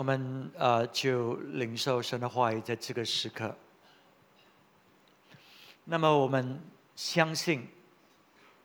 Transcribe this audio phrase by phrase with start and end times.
[0.00, 3.54] 我们呃就领受神的话语，在这个时刻。
[5.84, 6.58] 那么我们
[6.96, 7.68] 相信，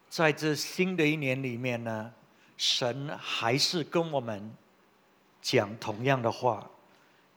[0.07, 2.13] 在这新的一年里面呢，
[2.55, 4.49] 神还是跟我们
[5.41, 6.71] 讲同样的话，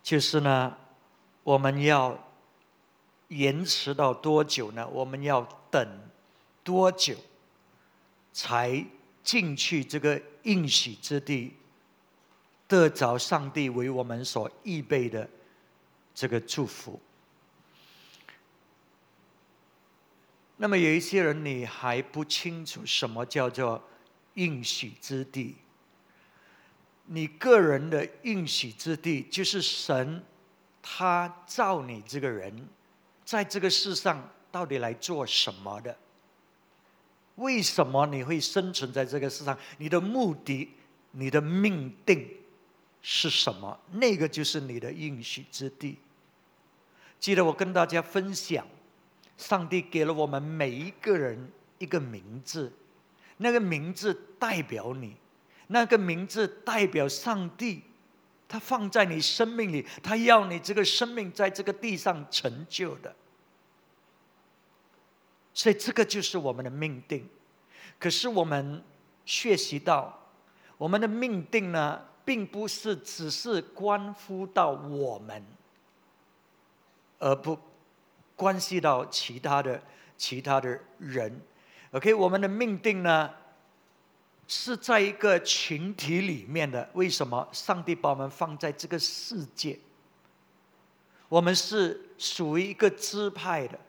[0.00, 0.76] 就是呢，
[1.42, 2.16] 我们要
[3.26, 4.86] 延迟到多久呢？
[4.86, 5.42] 我们要
[5.72, 6.08] 等
[6.62, 7.16] 多久，
[8.32, 8.86] 才
[9.24, 11.56] 进去这个应许之地？
[12.69, 15.29] 得着上帝为我们所预备的
[16.14, 17.00] 这个祝福。
[20.59, 23.82] 那么有一些人你还不清楚什么叫做
[24.35, 25.57] 应许之地？
[27.07, 30.23] 你个人的应许之地，就是神
[30.82, 32.69] 他造你这个人，
[33.25, 35.97] 在这个世上到底来做什么的？
[37.37, 39.56] 为什么你会生存在这个世上？
[39.78, 40.75] 你的目的，
[41.12, 42.28] 你的命定。
[43.00, 43.78] 是什么？
[43.92, 45.98] 那个就是你的应许之地。
[47.20, 48.67] 记得我跟大家分享，
[49.36, 52.73] 上帝给了我们每一个人一个名字，
[53.39, 55.17] 那个名字代表你，
[55.69, 57.83] 那个名字代表上帝，
[58.48, 63.14] 他放在你生命里，他要你这个生命在这个地上成就的。
[65.55, 67.28] 所以这个就是我们的命定。
[67.98, 68.83] 可是我们
[69.25, 70.30] 学习到，
[70.77, 72.01] 我们的命定呢？
[72.29, 75.43] 并不是只是关乎到我们，
[77.19, 77.59] 而不
[78.37, 79.83] 关系到其他的
[80.19, 81.41] 其他的人。
[81.93, 83.31] OK，我们的命定呢
[84.47, 86.87] 是在一个群体里面的。
[86.93, 89.79] 为什么上帝把我们放在这个世界？
[91.31, 93.81] 我们是属于一个支派的，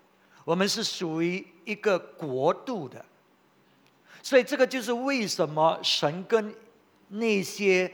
[0.46, 3.03] 我们是属于一个国度的。
[4.24, 6.56] 所以这个就是为什么神跟
[7.09, 7.92] 那些。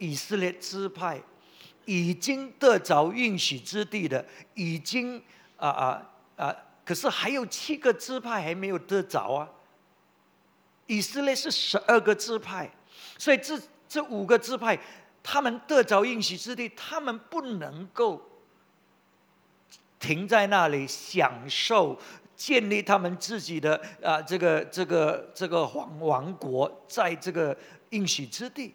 [0.00, 1.22] 以色列支派
[1.84, 5.22] 已经得着应许之地的，已经
[5.56, 6.56] 啊啊啊！
[6.84, 9.48] 可是还有七个支派还没有得着啊。
[10.86, 12.68] 以色列是十二个支派，
[13.18, 14.78] 所以这这五个支派，
[15.22, 18.20] 他们得着应许之地，他们不能够
[19.98, 22.00] 停在那里享受
[22.34, 27.54] 建立他们自己的啊这个这个这个王王国，在这个
[27.90, 28.74] 应许之地。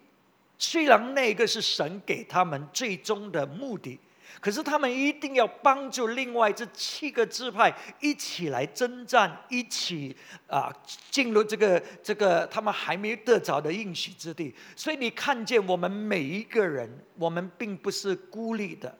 [0.58, 3.98] 虽然那个是神给他们最终的目的，
[4.40, 10.16] 可是他们一定要帮助另外这七个支派一起来征战，一起
[10.46, 10.72] 啊
[11.10, 14.54] 进入这个这个他们还没得着的应许之地。
[14.74, 18.96] 所以你看见我们每一个人，我们并不是孤立的，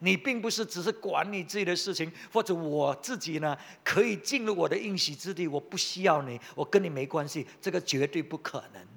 [0.00, 8.95] 你并不是只是管你自己的事情，或者我自己呢可以进入我的应许之地，我不需要你，我跟你没关系，这个绝对不可能。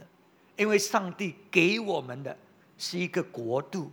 [0.59, 2.37] 因为上帝给我们的
[2.77, 3.89] 是一个国度，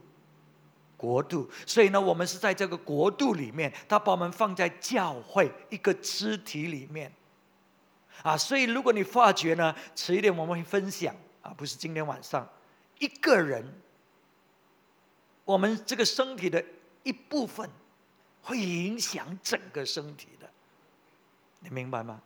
[0.97, 7.13] 国度，所以呢，我们是在这个国度里面，他把我们放在教会一个肢体里面，
[8.23, 12.45] 啊，所以如果你发觉呢，迟一点我们会分享啊，不是今天晚上，
[12.99, 13.65] 一个人，
[15.45, 16.65] 我们这个身体的
[17.05, 17.71] 一部分，
[18.43, 20.51] 会影响整个身体的，
[21.61, 22.21] 你明白吗？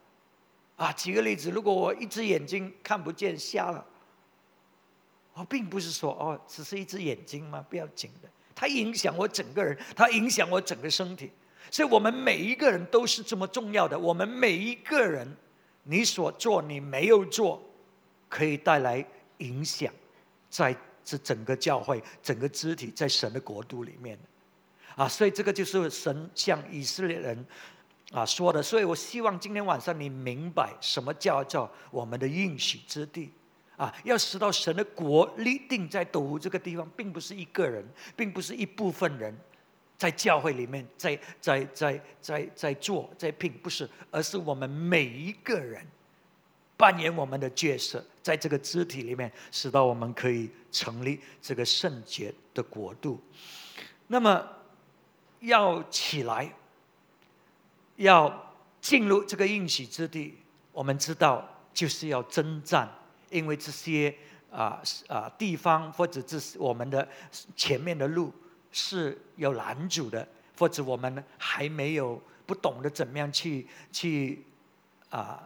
[0.76, 3.84] 啊，举个例子，如果我一只眼睛看不见，瞎了。
[5.40, 7.64] 我并不是说哦，只是一只眼睛吗？
[7.70, 11.32] 不要紧的，它影响我整个人，它影响我整个身体。
[11.70, 13.98] 所以，我们每一个人都是这么重要的。
[13.98, 15.26] 我们每一个人，
[15.84, 17.62] 你所做，你没有做，
[18.28, 19.02] 可以带来
[19.38, 19.90] 影响，
[20.50, 24.18] 在这整个教会、整个肢体，在神的国度里面
[24.94, 27.46] 啊，所以这个就是神向以色列人
[28.12, 28.62] 啊说的。
[28.62, 33.32] 所以我希望今天晚上你明白什么叫做我们的应许之地。
[33.80, 37.82] 啊，要使到神的国立定在斗湖这个地方，并不是一个人，
[38.14, 39.34] 并不是一部分人，
[39.96, 45.82] 在教会里面，在在在在在做在拼，不是，而是我们每一个人
[46.76, 53.18] 扮演我们的角色，在这个肢体里面，使到我们可以成立这个圣洁的国度。
[54.08, 54.46] 那么
[55.38, 56.52] 要起来，
[57.96, 60.36] 要进入这个应许之地，
[60.70, 62.86] 我们知道就是要征战。
[63.30, 64.14] 因为这些
[64.50, 67.08] 啊啊地方或者这是我们的
[67.56, 68.32] 前面的路
[68.72, 70.26] 是有拦阻的，
[70.58, 74.44] 或者我们还没有不懂得怎么样去去
[75.08, 75.42] 啊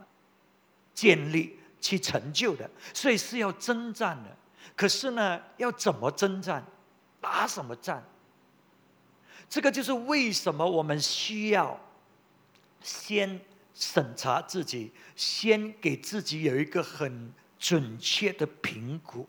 [0.95, 4.35] 建立去成就的，所以是要征战的。
[4.75, 6.65] 可是呢，要怎么征战？
[7.21, 8.03] 打什么战？
[9.49, 11.79] 这个就是为什么我们需要
[12.83, 13.39] 先
[13.75, 17.33] 审查自己，先给自己有一个很。
[17.65, 19.27] 准确的评估，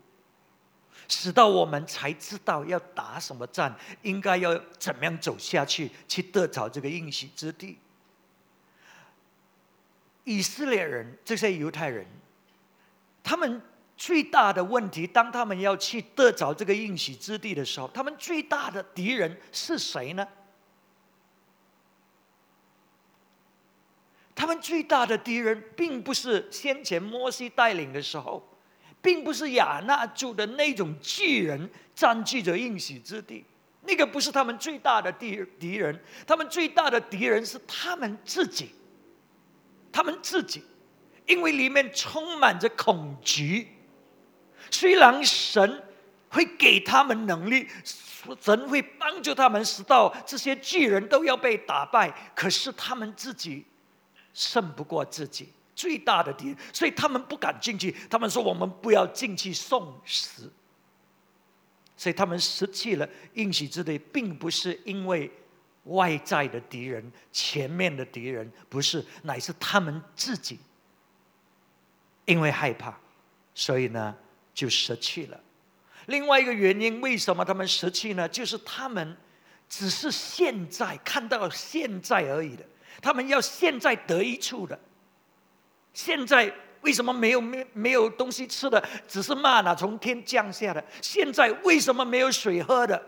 [1.08, 7.78] 使到我们才知道要打什么战，应该要怎么样走下去，去得着这个应许之地。
[10.26, 12.06] 以色列人这些犹太人，
[13.24, 13.62] 他们
[13.96, 20.28] 最大的问题，当他们要去得着这个应许之地的时候，他们最大的敌人是谁呢？
[24.36, 28.46] 他们最大的敌人，并不是先前摩西带领的时候，
[29.02, 33.46] 并不是亚纳族的那种巨人占据着应许之地，
[33.84, 35.98] 那个不是他们最大的敌敌人，
[36.28, 38.72] 他们最大的敌人是他们自己，
[39.90, 40.62] 他们自己，
[41.26, 43.70] 因为里面充满着恐惧。
[44.70, 45.82] 虽然神
[46.28, 47.70] 会给他们能力，
[48.42, 53.66] 神会帮助他们，使到这些巨人都要被打败，可是他们自己。
[54.36, 57.92] 胜不过自己最大的敌人，所以他们不敢进去。
[58.10, 60.52] 他们说：“我们不要进去送死。”
[61.98, 65.32] 所以他们失去了应许之地，并不是因为
[65.86, 70.60] 外在的敌人、前面的敌人，不是，乃是他们自己
[72.26, 72.94] 因为害怕，
[73.54, 74.14] 所以呢
[74.54, 75.40] 就失去了。
[76.08, 78.28] 另外一个原因，为什么他们失去呢？
[78.28, 79.16] 就是他们
[79.70, 82.66] 只是现在看到现在而已的。
[83.02, 84.80] 他们要现在得一处的，
[85.94, 90.84] 现在为什么没有没没有东西吃的，只是骂呢从天降下的？
[91.02, 93.02] 现在为什么没有水喝的？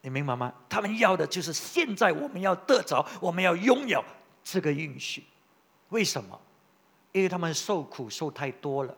[0.00, 0.52] 你明白吗？
[0.68, 4.04] 他们要的就是现在我们要得着，我们要拥有
[4.42, 5.24] 这个允许。
[5.90, 6.40] 为什么？
[7.12, 8.96] 因为他们受苦受太多了，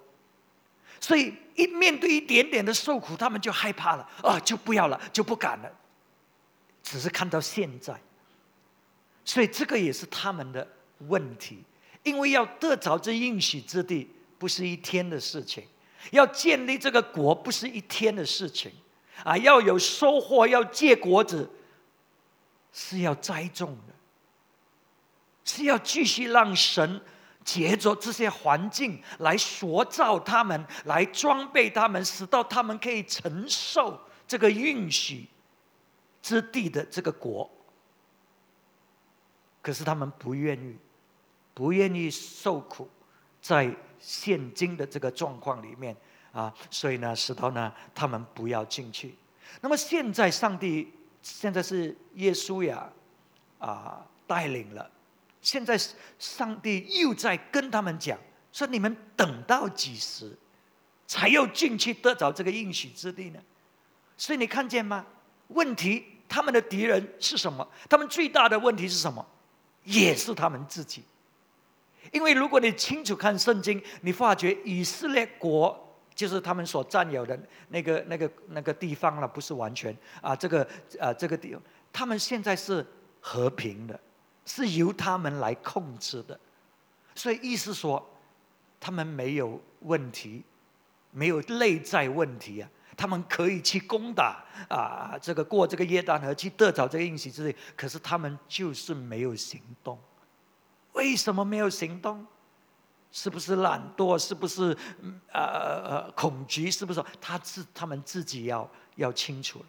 [1.01, 5.71] 所以一面对一点点的受苦，他们就害怕了啊，就不要了，就不敢了。
[6.85, 7.99] 只是看到现在，
[9.25, 10.65] 所以这个也是他们的
[11.09, 11.65] 问题。
[12.03, 14.09] 因为要得着这应许之地，
[14.39, 15.65] 不是一天的事情；
[16.11, 18.71] 要建立这个国，不是一天的事情。
[19.25, 21.49] 啊，要有收获，要结果子，
[22.75, 23.95] 是要栽种的，
[25.47, 27.01] 是要继续让神
[27.43, 33.99] 借着这些环境来塑造他们，来装备他们，使到他们可以承受
[34.29, 35.27] 这个应许。
[36.25, 37.51] 之地的这个国，
[39.61, 40.75] 可是他们不愿意，
[41.53, 42.89] 不愿意受苦，
[43.43, 45.95] 在现今的这个状况里面
[46.33, 49.15] 啊，所以呢，石头呢，他们不要进去。
[49.61, 50.91] 那么现在，上帝
[51.21, 52.91] 现在是耶稣呀
[53.59, 54.91] 啊带领了，
[55.43, 55.79] 现在
[56.19, 58.19] 上帝又在跟他们讲，
[58.51, 60.35] 说你们等到几时，
[61.07, 63.39] 才要进去得着这个应许之地呢？
[64.17, 65.05] 所以你看见吗？
[65.49, 66.13] 问题。
[66.29, 67.67] 他们的敌人是什么？
[67.89, 69.25] 他们最大的问题是什么？
[69.85, 71.03] 也是他们自己。
[72.13, 75.79] 因为如果你清楚看圣经，你发觉以色列国
[76.15, 77.39] 就是他们所占有的
[77.69, 80.67] 那个、那个、那个地方了，不是完全啊，这个
[81.01, 81.63] 啊，这个地方，
[81.93, 82.87] 他们现在是
[83.21, 83.99] 和平的，
[84.45, 86.39] 是由他们来控制的。
[87.15, 88.05] 所以意思说，
[88.79, 90.45] 他们没有问题，
[91.11, 92.69] 没有内在问题啊。
[92.97, 99.99] 他们可以去攻打啊，这个过这个约旦河去得着这个应许之地，可是他们就是没有行动。
[100.93, 102.27] 为什么没有行动？
[103.11, 104.19] 是不是懒惰？
[104.19, 104.77] 是不是
[105.33, 106.71] 呃呃恐惧？
[106.71, 107.05] 是不是？
[107.21, 109.65] 他自他们自己要要清楚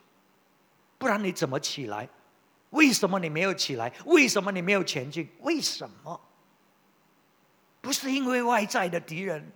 [0.98, 2.08] 不然你怎么起来？
[2.72, 3.94] 为什么你没有起来？
[4.06, 5.30] 为什么你没有前进？
[5.42, 6.20] 为什么？
[7.82, 9.52] 不是因为外在的敌人。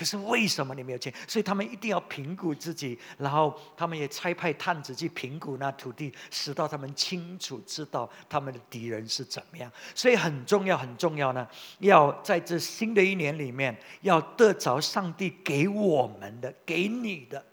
[0.00, 1.12] 可是为什么你没有钱？
[1.28, 9.70] 所以他们一定要评估自己，然后他们也差派探子去评估那土地，使到他们清楚知道他们的敌人是怎么样。
[9.94, 11.46] 所以很重要，很重要呢，
[11.80, 17.44] 要在这新的一年里面，要得着上帝给我们的、给你的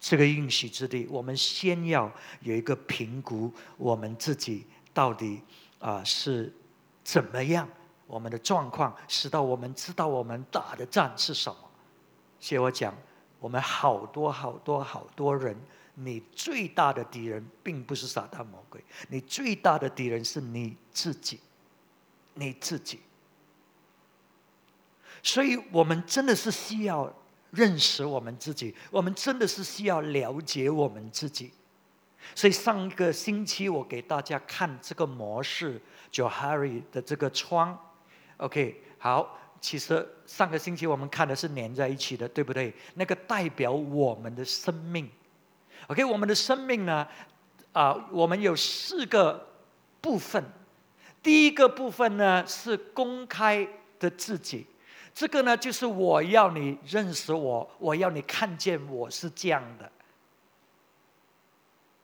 [0.00, 1.06] 这个应许之地。
[1.10, 4.64] 我们先要有一个评估，我们自己
[4.94, 5.42] 到底
[5.80, 6.50] 啊是
[7.02, 7.68] 怎么样。
[8.06, 11.56] 我们的状况，使到我们知道我们打的战是什么。
[12.38, 12.94] 所以我讲，
[13.40, 15.56] 我们好多好多好多人，
[15.94, 21.40] 你最大的敌人并不是撒旦魔鬼，你最大的敌人是你自己，
[22.34, 23.00] 你自己。
[25.22, 27.10] 所以我们真的是需要
[27.50, 31.50] 认识我们自己，我们真的是需要了解我们自己。
[32.34, 35.80] 所以上一个星期我给大家看这个模式，
[36.10, 37.78] 叫 Harry 的这个窗。
[38.38, 42.74] OK，好，其实上个星期我们看的是连在一起的，对不对？
[42.94, 45.08] 那个代表我们的生命。
[45.86, 47.06] OK，我们的生命呢，
[47.72, 49.46] 啊，我们有四个
[50.00, 50.42] 部分。
[51.22, 53.66] 第一个部分呢是公开
[53.98, 54.66] 的自己，
[55.14, 59.90] 这个呢，就是我要你认识我，我要你看见我是这样的。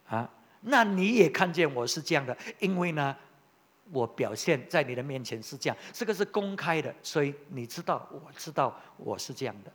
[0.08, 0.30] 啊，
[0.62, 3.14] 那你也看见我是这样的，因为呢，
[3.92, 9.72] 我表现在你的面前是这样，这个是公开的，所以你知道，我知道我是这样的。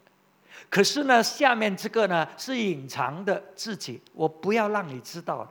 [0.69, 5.45] 可是呢，下面这个呢是隐藏的自己，我不要让你知道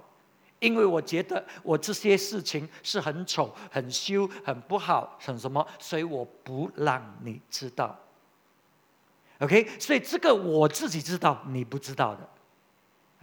[0.61, 7.95] 因为我觉得我这些事情是很丑、很羞、很不好、很什么，所以我不让你知道。
[9.41, 12.27] OK，所以这个我自己知道，你不知道的。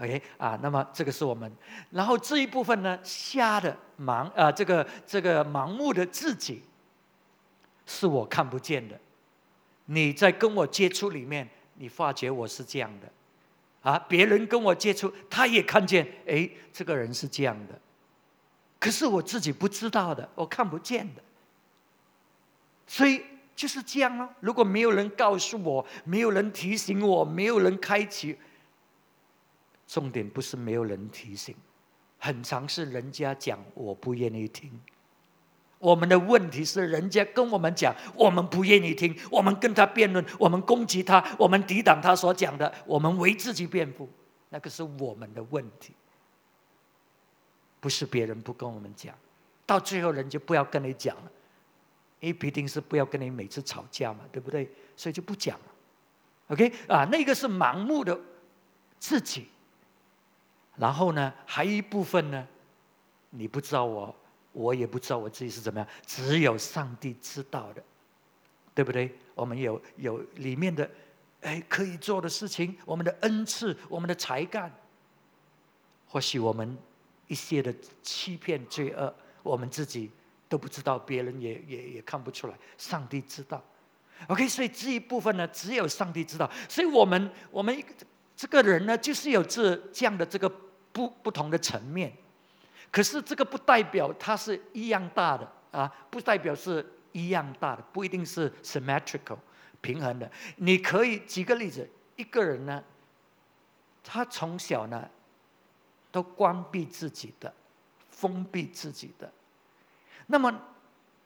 [0.01, 1.51] OK 啊，那么这个是我们，
[1.91, 6.63] 然后这一部分呢，瞎的盲啊，这个这个盲目的自己，
[7.85, 8.99] 是我看不见的。
[9.85, 17.79] 你在跟我接触里面，你发觉我是这样的，啊，别人跟我接触，他也看见，哎，这个人是这样的，
[18.79, 21.21] 可是我自己不知道的，我看不见的，
[22.87, 23.23] 所以
[23.55, 24.27] 就是这样咯。
[24.39, 28.35] 如果没有人告诉我，没有人提醒我，没有人开启。
[29.91, 31.53] 重点不是没有人提醒，
[32.17, 34.71] 很常是人家讲我不愿意听。
[35.79, 44.07] 我们的问题是人家跟我们讲，我们不愿意听，我们跟他辩论，我们攻击他，我们抵挡他所讲的，我们为自己辩护，
[44.47, 45.93] 那个是我们的问题，
[47.81, 49.13] 不是别人不跟我们讲。
[49.65, 51.31] 到最后人就不要跟你讲了，
[52.21, 54.71] 因为必定是不要跟你每次吵架嘛，对不对？
[54.95, 55.65] 所以就不讲了。
[56.47, 58.17] OK 啊，那个是盲目的
[58.97, 59.47] 自己。
[60.81, 62.47] 然后呢，还一部分呢，
[63.29, 64.15] 你不知道我，
[64.51, 67.83] 我也不知道我自己是怎么样，只有上帝知道的，
[68.73, 69.15] 对不对？
[69.35, 70.89] 我们有有里面的，
[71.41, 74.75] 哎，可以做的事情，我们的恩赐，我们的才干，
[76.07, 76.75] 或许我们
[77.27, 77.71] 一些的
[78.01, 80.09] 欺骗罪恶，我们自己
[80.49, 83.63] 都不知道，别人也也也看不出来，上帝知道。
[84.29, 86.49] OK，所以这一部分呢，只有上帝知道。
[86.67, 87.83] 所以我们我们
[88.35, 90.51] 这个人呢，就是有这这样的这个。
[90.93, 92.11] 不不同的层面，
[92.91, 99.37] 可是这个不代表它是一样大的啊，不代表是一样大的，不一定是 symmetrical
[99.81, 100.29] 平衡的。
[100.57, 102.83] 你可以举个例子，一个人呢，
[104.03, 105.09] 他从小呢
[106.11, 107.53] 都关闭自己的，
[108.09, 109.31] 封闭自己的，
[110.27, 110.53] 那么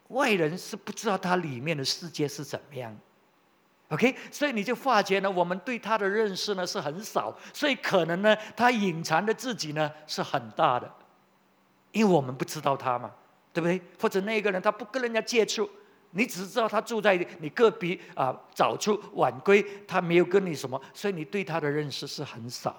[0.10, 2.96] 外人是不知道他里面的世界是怎么样。
[3.90, 10.92] OK，所以你就发觉呢，我们对他的认识呢是很少，所以可能呢，他隐藏的自己呢是很大的，
[11.92, 13.12] 因为我们不知道他嘛，
[13.54, 13.80] 对不对？
[14.02, 15.70] 或者那个人他不跟人家接触，
[16.12, 22.78] 你只知道他住在你隔壁啊，早出晚归，他没有跟你什么，所以你对他的认识是很少。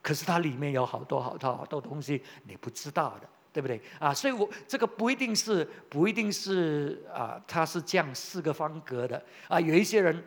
[0.00, 3.28] 可是他里面有好多好多好多东西你不知道的。
[3.52, 4.14] 对不对啊？
[4.14, 9.58] 所以我这个不一定是不一定是啊，他是这样四个方格的啊。
[9.60, 10.22] 有一些人，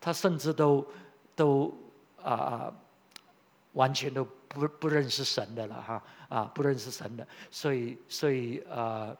[0.00, 0.86] 他甚至都
[1.34, 1.74] 都
[2.22, 2.74] 啊啊
[3.72, 9.16] 完全都不不认识神的了哈啊，不认识神的，所以所以啊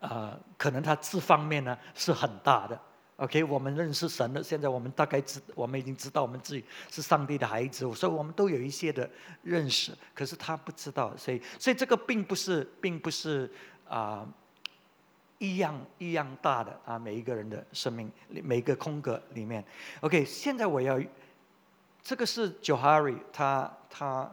[0.00, 2.80] 啊，可能他这方面呢是很大的。
[3.16, 4.42] OK，我们认识神了。
[4.42, 9.08] 现在我们大概知，我们已经知道我们自己是上帝的孩子，所以我们都有一些的
[9.42, 9.92] 认识。
[10.14, 13.50] 可是他不知道，所以所以这个并不是，并不是
[13.88, 14.28] 啊
[15.38, 16.98] 一样一样大的啊。
[16.98, 19.64] 每一个人的生命，每一个空格里面。
[20.00, 21.00] OK，现在我要
[22.02, 24.30] 这个是 Johari 他他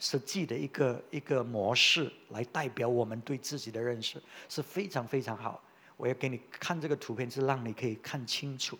[0.00, 5.62] 实际的一个一个模式来代表我们对自己的认识是非常非常好。
[5.96, 8.78] 我要给你看这个图片，是让你可以看清楚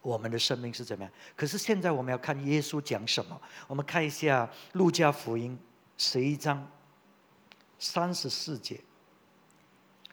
[0.00, 1.12] 我们的生命是怎么样。
[1.34, 3.40] 可是现在我们要看耶稣讲什么。
[3.66, 5.58] 我们看一下路加福音
[5.98, 6.66] 十一章
[7.78, 8.80] 三十四节。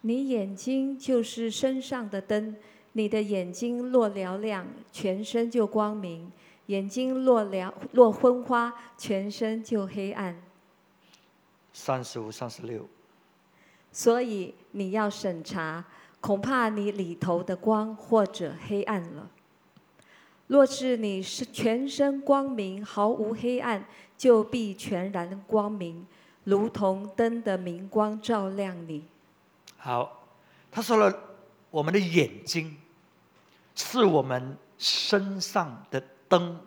[0.02, 2.58] 你眼睛就是身上的灯，
[2.92, 6.30] 你的眼睛若嘹亮，全身就光明；
[6.66, 10.44] 眼睛若嘹若昏花，全身就黑暗。
[11.72, 12.90] 三十五、三十六。
[13.94, 15.86] 所以你要审查，
[16.20, 19.30] 恐怕你里头的光或者黑暗了。
[20.48, 23.86] 若是你是全身光明，毫无黑暗，
[24.18, 26.08] 就必全然光明，
[26.44, 29.06] 如同灯的明光照亮你。
[29.78, 30.26] 好，
[30.72, 31.16] 他说了，
[31.70, 32.76] 我们的眼睛
[33.76, 36.60] 是我们身上的灯。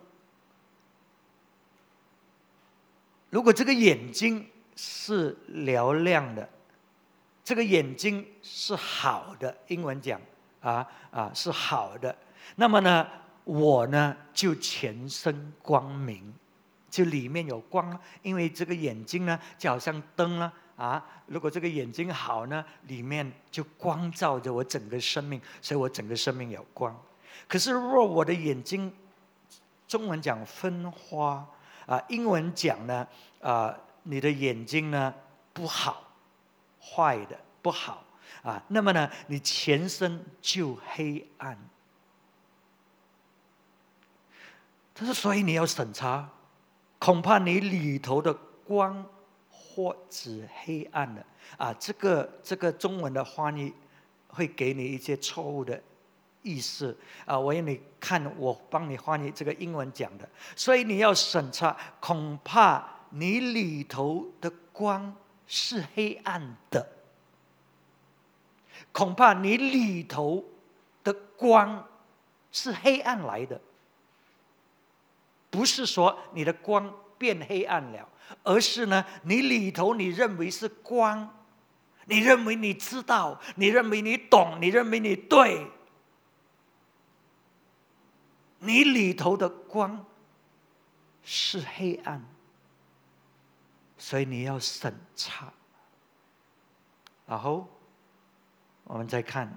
[3.29, 6.47] 如果这个眼睛是嘹亮的。
[7.47, 10.19] 这个眼睛是好的，英文讲
[10.59, 12.13] 啊啊是好的。
[12.57, 13.07] 那么呢，
[13.45, 16.33] 我呢就全身光明，
[16.89, 26.93] 就里面有光，因为这个眼睛呢就好像灯了啊，如果这个眼睛好呢，里面就光照着我整个生命，所以我整个生命有光。
[27.47, 28.93] 可是若我的眼睛，
[29.87, 31.47] 中文讲分花
[31.85, 33.07] 啊，英文讲呢
[33.39, 33.73] 啊，
[34.03, 35.13] 你的眼睛呢
[35.53, 36.03] 不好，
[36.79, 38.03] 坏的不好
[38.43, 41.57] 啊，那么呢，你全身就黑暗。
[44.93, 46.27] 他说：“所以你要审查，
[46.97, 48.33] 恐怕你里头的
[48.65, 49.05] 光
[49.47, 51.23] 或指黑暗的
[51.55, 51.71] 啊！
[51.79, 53.71] 这个这个中文的翻译
[54.27, 55.79] 会给你一些错误的
[56.41, 57.37] 意思啊！
[57.37, 60.27] 我要你看，我帮你翻译这个英文讲的。
[60.55, 65.15] 所以你要审查，恐怕你里头的光
[65.47, 66.87] 是黑暗的，
[68.91, 70.43] 恐怕你里头
[71.03, 71.87] 的光
[72.51, 73.59] 是黑暗来的。”
[75.49, 78.07] 不是说你的光变黑暗了，
[78.43, 81.35] 而是呢，你里头你认为是光，
[82.05, 85.65] 你认为你知道，你认为你懂，你认为你对，
[88.59, 90.05] 你里头的光
[91.23, 92.23] 是黑暗，
[93.97, 95.51] 所以你要审查。
[97.25, 97.67] 然后
[98.83, 99.51] 我们再看，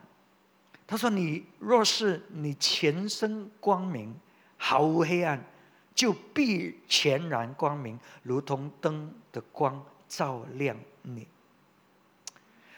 [0.86, 4.14] 他说：“你若是你全身光明，
[4.56, 5.44] 毫无黑暗。”
[5.92, 11.28] 就必全然光明，如同灯的光照亮你。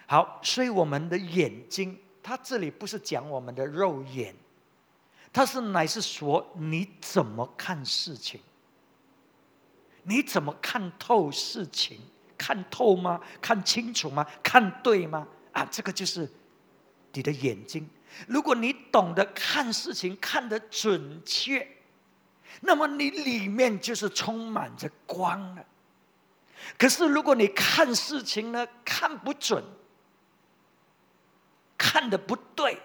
[0.07, 4.35] 好，所以我们的眼睛，它这里不是讲我们的肉眼，
[5.33, 8.41] 它是乃是说你怎么看事情，
[10.05, 12.01] 你怎么看透事情，
[12.37, 13.21] 看透吗？
[13.41, 14.27] 看清楚吗？
[14.43, 15.27] 看对吗？
[15.53, 16.29] 啊，这个就是
[17.13, 17.89] 你的眼睛。
[18.27, 21.67] 如果你懂得看事情，看得准确。
[22.61, 25.65] 那么你里面就是充满着光了。
[26.79, 29.65] 可是如果你看事情呢，看不准，
[31.79, 32.81] 看的不对，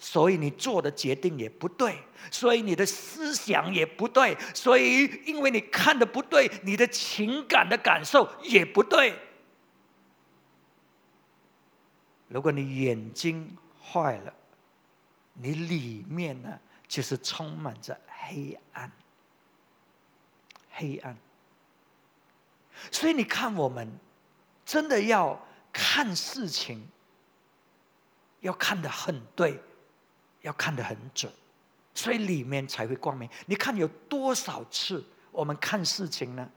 [0.00, 2.02] 所以你做的决定也不对，
[2.32, 9.16] 所以你的思想也不对，所以因为你看的不对，你的情感的感受也不对。
[12.26, 14.34] 如果你眼睛坏了，
[15.34, 16.58] 你里面呢
[16.88, 17.96] 就是充满着。
[18.22, 18.92] 黑暗，
[20.70, 21.16] 黑暗。
[22.92, 23.90] 所以你看，我们
[24.64, 26.86] 真的要看事情，
[28.38, 29.60] 要看得很对，
[30.42, 31.32] 要看得很准，
[31.94, 33.28] 所以里面才会光明。
[33.46, 36.50] 你看有多少次我们看事情呢？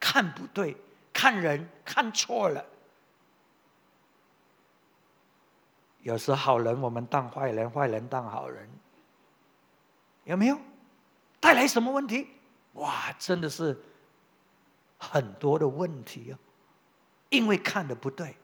[0.00, 0.76] 看不对，
[1.12, 2.64] 看人看错了。
[6.00, 8.68] 有时好人我们当坏人，坏人当好人，
[10.24, 10.58] 有没有？
[11.38, 12.26] 带来什么问题？
[12.72, 13.80] 哇，真的是
[14.98, 16.38] 很多的问题哦，
[17.28, 18.36] 因为看的不对，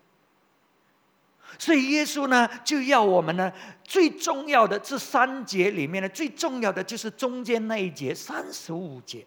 [1.56, 3.52] 所以耶稣呢就要我们呢
[3.84, 9.24] 最重要的这三节里面呢最重要的就是中间那一节三十五节，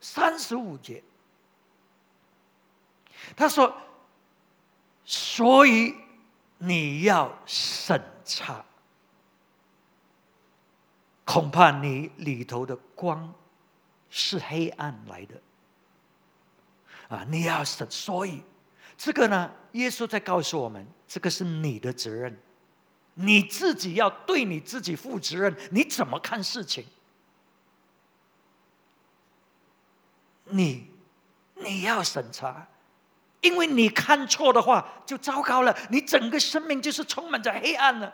[0.00, 1.02] 三十五节，
[3.36, 3.74] 他说，
[5.04, 5.94] 所以
[6.58, 8.64] 你要审查。
[11.24, 13.34] 恐怕你里头的光
[14.08, 15.34] 是黑暗来的
[17.14, 17.22] 啊！
[17.28, 18.42] 你要审，所以
[18.98, 22.36] 这个呢，耶稣在告诉我们，这个是你的责任，
[23.14, 25.56] 你自己要对你自己负责任。
[25.70, 26.84] 你怎么看事情？
[30.46, 30.90] 你
[31.54, 32.66] 你要审查，
[33.40, 38.12] 因为你看错的话就糟糕了，你整个生命就是充满着黑暗了。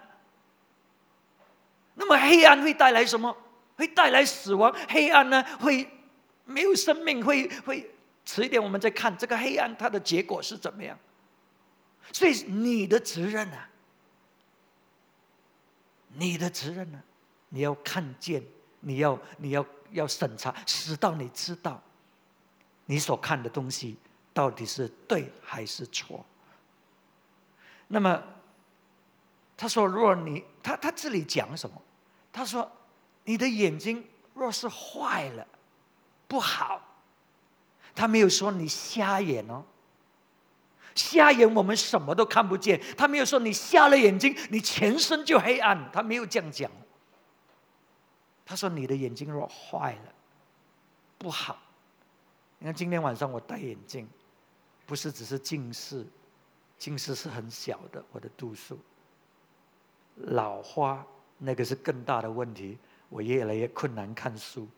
[1.94, 3.34] 那么黑暗会带来什么？
[3.76, 4.74] 会带来死亡。
[4.88, 5.88] 黑暗呢，会
[6.44, 7.93] 没有生命，会会
[8.24, 10.98] 迟一点我们再看这个黑暗它的结果是怎么样。
[12.12, 13.68] 所以你的责任啊，
[16.08, 17.02] 你的责任呢，
[17.48, 18.42] 你要看见，
[18.80, 21.82] 你要你要要审查，直到你知道
[22.86, 23.96] 你所看的东西
[24.32, 26.24] 到底是对还是错。
[27.88, 28.22] 那么。
[29.56, 31.80] 他说：“若你他他这里讲什么？
[32.32, 32.68] 他说，
[33.22, 35.46] 你的眼睛若是坏了，
[36.26, 36.82] 不好。
[37.94, 39.64] 他没有说你瞎眼哦，
[40.94, 42.80] 瞎眼我们什么都看不见。
[42.96, 45.90] 他没有说你瞎了眼睛，你全身就黑暗。
[45.92, 46.70] 他没有这样讲。
[48.44, 50.12] 他说你的眼睛若坏了，
[51.18, 51.58] 不好。
[52.58, 54.08] 你看今天晚上我戴眼镜，
[54.86, 56.06] 不是只是近视，
[56.78, 58.78] 近视是很小的，我的度数。”
[60.16, 61.04] 老花
[61.38, 62.78] 那个是更大的问题，
[63.08, 64.68] 我越来越困难看书。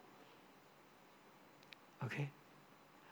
[1.98, 2.28] OK，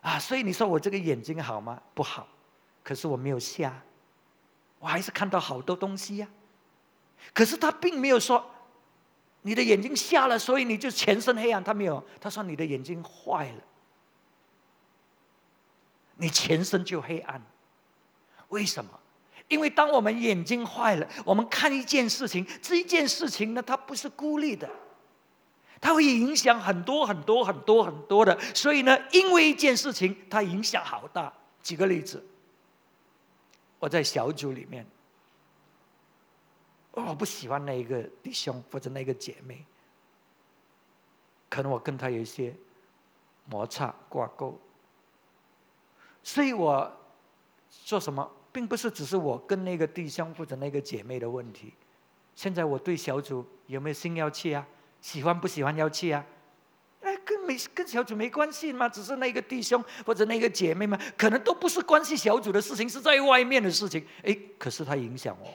[0.05, 1.81] 啊，所以你说我这个眼睛好吗？
[1.95, 2.29] 不好，
[2.83, 3.75] 可是我没有瞎，
[4.79, 6.29] 我还是看到好多东西呀。
[7.33, 8.45] 可是他并没有说
[9.41, 11.65] 你的眼睛瞎了，所以你就全身黑暗。
[11.65, 13.63] 他没有，他说你的眼睛坏了，
[16.17, 17.41] 你全身就黑暗。
[18.49, 19.01] 为什么？
[19.49, 24.69] 因为当我们眼睛坏了，我们看一件事情，这一件事情呢，它不是孤立的，
[25.85, 28.41] 它会影响很多很多很多很多的。
[28.55, 31.31] 所以呢，因为一件事情，它影响好大。
[31.63, 32.25] 举个例子，
[33.79, 34.87] 我在小组里面。
[36.93, 39.67] 我不喜欢那一个弟兄或者那个姐妹，
[41.51, 42.55] 可能我跟他有一些
[43.47, 44.59] 摩擦挂钩，
[46.23, 46.91] 所以我
[47.69, 51.75] 做什么，并不是只是我跟那个弟兄或者那个姐妹的问题。
[52.37, 54.65] 现在我对小组有没有心要去啊？
[55.05, 56.25] 喜欢不喜欢要去啊？
[57.03, 64.03] 哎，跟没跟小组没关系嘛，只是那个弟兄或者那个姐妹嘛，可能都不是关系小组的事情，是在外面的事情。
[64.23, 65.55] 哎，可是他影响我。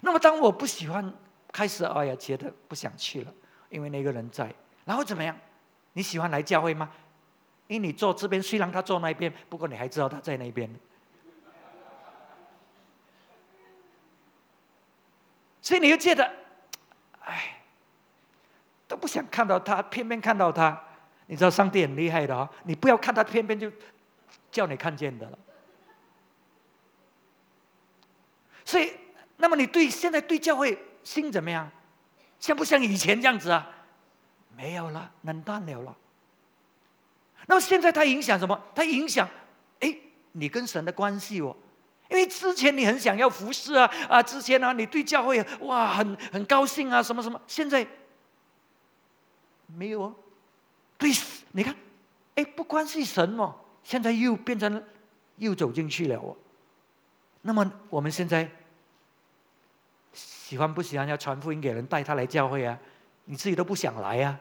[0.00, 1.12] 那么，当我不喜欢，
[1.52, 3.34] 开始哎呀，觉得不想去了，
[3.68, 4.54] 因为那个人在，
[4.84, 5.36] 然后怎么样？
[5.94, 6.88] 你喜欢来教会吗？
[7.66, 10.72] 因为你坐这边，虽然他坐那边，不过你还知道他在那边。
[15.60, 16.32] 所以你又觉得，
[17.22, 17.55] 哎，
[18.96, 20.80] 不想看到他，偏偏看到他。
[21.26, 23.70] 你知道上帝很厉害的哦，你不要看他，偏偏就
[24.50, 25.38] 叫你看见的了。
[28.64, 28.92] 所以。
[29.38, 31.70] 那么你对现在对教会心怎么样？
[32.40, 33.70] 像不像以前这样子啊？
[34.56, 35.94] 没有了，冷淡了了。
[37.44, 38.58] 那么现在它影响什么？
[38.74, 39.28] 它影响，
[39.80, 39.94] 哎，
[40.32, 41.54] 你跟神的关系哦。
[42.08, 47.86] 因为之前你很想要服侍啊啊，之前呢你对教会哇很很高兴啊什么什么，现在
[49.66, 50.14] 没有哦。
[50.98, 51.10] 对，
[51.52, 51.74] 你看，
[52.34, 54.82] 哎，不关系神哦，现在又变成
[55.36, 56.36] 又走进去了哦。
[57.42, 58.50] 那么我们现在。
[60.14, 62.78] 喜欢不喜欢要传福音给人，带他来教会啊？
[63.24, 64.38] 你自己都不想来呀，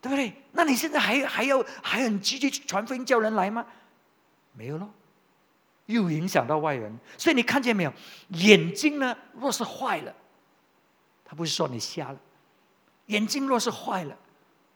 [0.00, 0.32] 对不对？
[0.52, 3.66] 那你现在还还要还很积极传福音叫人来吗？
[4.54, 4.88] 没有咯，
[5.84, 6.98] 又影响到外人。
[7.18, 7.92] 所以你看见没有？
[8.30, 10.14] 眼睛呢，若是坏了，
[11.22, 12.18] 他不是说你瞎了，
[13.06, 14.16] 眼睛若是坏了，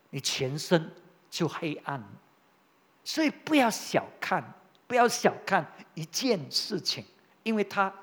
[0.09, 0.91] 你全身
[1.29, 2.03] 就黑暗。
[3.03, 4.43] 所以不要小看，
[4.87, 7.05] 不要小看一件事情，
[7.43, 7.93] 因为他。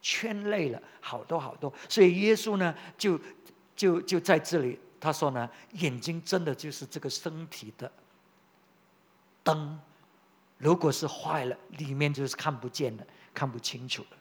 [0.00, 3.20] 圈累了好多好多，所以耶稣呢，就
[3.74, 7.90] 就就在这里，他说呢，眼睛真的就是这个身体的
[9.42, 9.78] 灯，
[10.56, 14.16] 如果是坏了，里面就是看不见的，看不清楚的。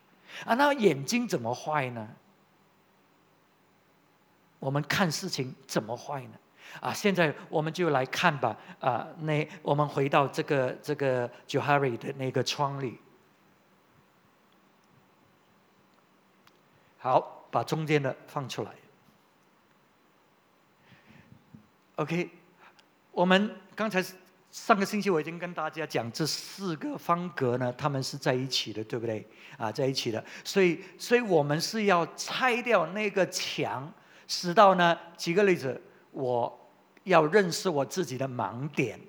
[0.45, 2.09] 啊，那眼睛怎么坏呢？
[4.59, 6.33] 我们看事情怎么坏呢？
[6.81, 8.57] 啊，现在我们就来看吧。
[8.79, 12.99] 啊，那我们回到这个这个 Johari 的那个窗里。
[16.97, 18.71] 好，把中间的放出来。
[21.95, 22.29] OK，
[23.11, 24.03] 我们刚才
[24.51, 29.25] 上个星期我已经跟大家讲，这四个方格呢，他们是在一起的，对不对？
[29.57, 30.23] 啊，在一起的。
[30.43, 33.91] 所以，所以我们是要拆掉那个墙，
[34.27, 36.69] 使到呢，举个例子，我
[37.03, 38.99] 要认识我自己的盲点。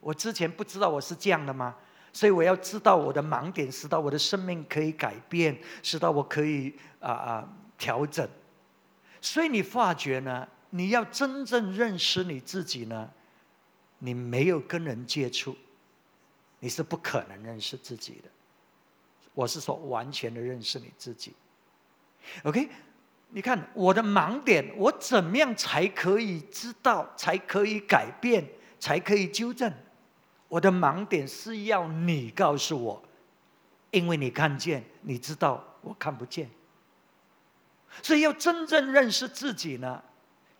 [0.00, 1.74] 我之前不知道我是这样的吗？
[2.12, 8.26] 所以我要知道我的盲点，使到我的生命可以改变，使到我可以啊啊调整。
[9.20, 13.10] 所以你发觉呢，你要真正认识你自己呢，
[13.98, 15.54] 你没有跟人接触，
[16.60, 18.30] 你是不可能认识自己的。
[19.34, 21.34] 我是说完全的认识你自己。
[22.44, 22.70] OK，
[23.36, 28.42] 你看我的盲点，我怎么样才可以知道，才可以改变，
[28.78, 29.70] 才可以纠正？
[30.48, 33.02] 我的盲点是要你告诉我，
[33.90, 36.48] 因为你看见，你知道我看不见，
[38.02, 40.02] 所以要真正认识自己呢，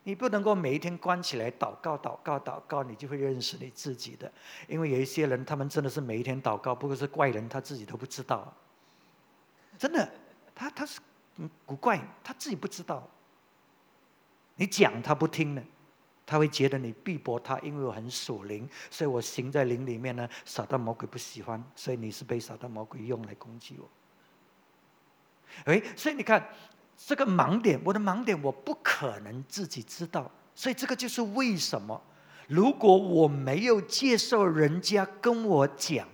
[0.03, 4.31] 你不能够每一天关起来祷告、祷告、祷告，你就会认识你自己的。
[4.69, 8.53] 因为有一些人，他们真的是每一天祷告，不过是怪人，他自己都不知道。
[9.79, 10.07] 真的，
[10.55, 11.01] 他他是
[11.65, 13.09] 古怪，他自己不知道。
[14.57, 15.63] 你讲他不听呢。
[16.29, 20.29] 他会觉得你逼迫他，因为我很属灵，所以我行在灵里面呢。
[20.45, 23.89] 撒旦魔鬼不喜欢，所以你是被撒旦魔鬼用来攻击我。
[25.67, 26.45] 哎，所以你看
[26.97, 32.03] 这个盲点，我的盲点我不可能自己知道，所以这个就是为什么，
[32.49, 36.09] 如果我没有接受人家跟我讲，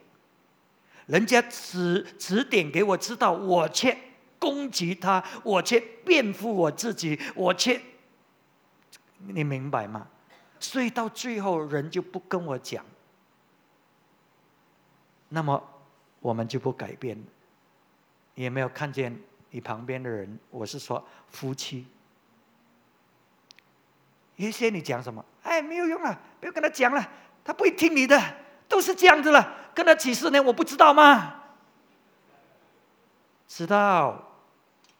[1.06, 3.96] 人家指指点给我知道，我却
[4.42, 7.80] 攻击他，我却辩护我自己，我却。
[9.28, 10.08] 你明白吗？
[10.58, 12.84] 所以到最后人就不跟我讲，
[15.28, 15.62] 那么
[16.18, 17.16] 我们就不改变。
[18.34, 19.16] 也没有看见
[19.50, 20.38] 你旁边的人？
[20.50, 21.86] 我是说夫妻，
[24.34, 25.24] 有些你讲什么？
[25.44, 27.08] 哎，没有用啊，不要跟他讲了，
[27.44, 28.20] 他不会听你的，
[28.66, 29.70] 都是这样子了。
[29.72, 31.42] 跟他几十年，我不知道吗？
[33.46, 34.31] 知道，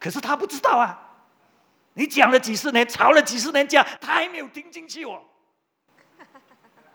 [0.03, 0.99] 可是他不知道啊。
[1.95, 5.23] 你讲了几十年，吵了几十年架，他还没有听进去哦，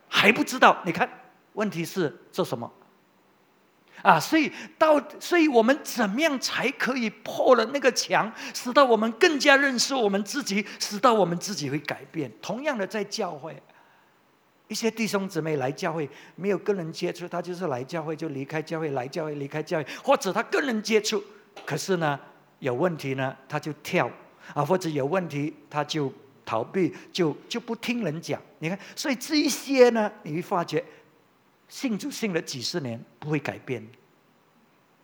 [0.10, 0.76] 还不知道。
[0.84, 1.08] 你看，
[1.54, 2.70] 问题是做什么？
[4.02, 12.32] 啊，所以到，所以我们怎么样才可以破了那个墙，使到我们更加认识我们自己，使到我们自己会改变？
[12.42, 13.62] 同样的，在教会，
[14.68, 21.24] 一些弟兄姊妹来教会没有跟人接触，他就是来教会就离开教会，来教会离开教会，或者他跟人接触，
[21.66, 22.20] 可是呢
[22.60, 24.10] 有问题呢他就跳。
[24.54, 26.10] 啊，或者有问题，他就
[26.46, 28.42] 逃避，就就不听人讲。
[28.60, 30.82] 你看，所以这一些呢，你会发觉，
[31.68, 33.86] 信主信了几十年，不会改变，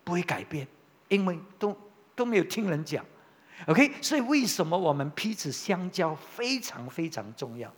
[0.06, 0.66] 不会改变，
[1.10, 1.78] 因为都
[2.16, 3.06] 都没有听人讲。
[3.68, 7.70] OK，所以为什么我们彼此相交非常非常重要？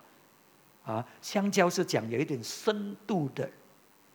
[0.83, 3.49] 啊，相交是讲有一点深度的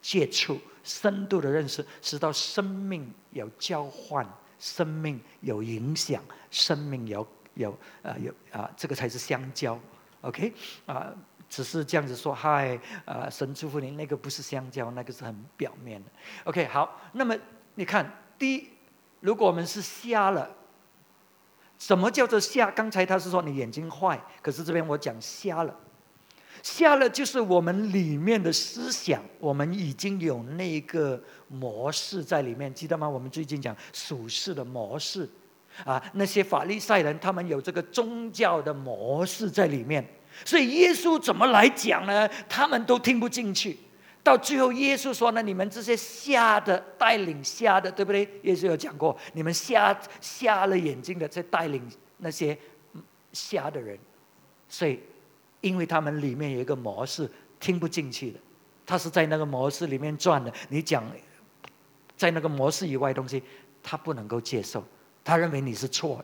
[0.01, 4.25] 接触，深度的认识，使到生命有交换，
[4.61, 7.27] 生命有影响，生命有。
[7.55, 9.79] 有啊有啊，这个才是相交
[10.20, 10.55] ，OK
[10.87, 11.12] 啊，
[11.49, 16.11] 只是这样子说嗨啊，神祝福你，那个不是相交，那个是很表面的
[16.44, 17.37] ，OK 好，那么
[17.75, 18.70] 你看，第一，
[19.18, 20.49] 如果我们是瞎了，
[21.77, 22.70] 什么叫做瞎？
[22.70, 25.77] 刚才他是说你眼睛坏，可是这边我讲瞎了，
[26.62, 33.09] 瞎了就是我们里面的思想，我们已经有那个模式在里面，记得吗？
[33.09, 35.29] 我们最近讲属世的模式。
[35.85, 40.05] 啊，那些法利赛人，他们有这个宗教的模式在里面，
[40.44, 42.29] 所以耶稣怎么来讲呢？
[42.49, 43.79] 他们都听不进去。
[44.23, 51.81] 到最后，耶稣说呢：“你们这些瞎的带领瞎的，对不对？”耶稣有讲过：“你们瞎瞎了眼睛的，在带领
[52.18, 52.59] 那些
[53.33, 53.96] 瞎的人。”
[54.68, 55.01] 所以，
[55.61, 58.40] 因为他们里面有一个模式，听不进去的，
[58.87, 60.53] 他是在那个模式里面转的。
[60.68, 61.05] 你讲
[62.16, 63.42] 在那个模式以外东西，
[63.83, 64.85] 他不能够接受。
[65.23, 66.16] 他认为你是错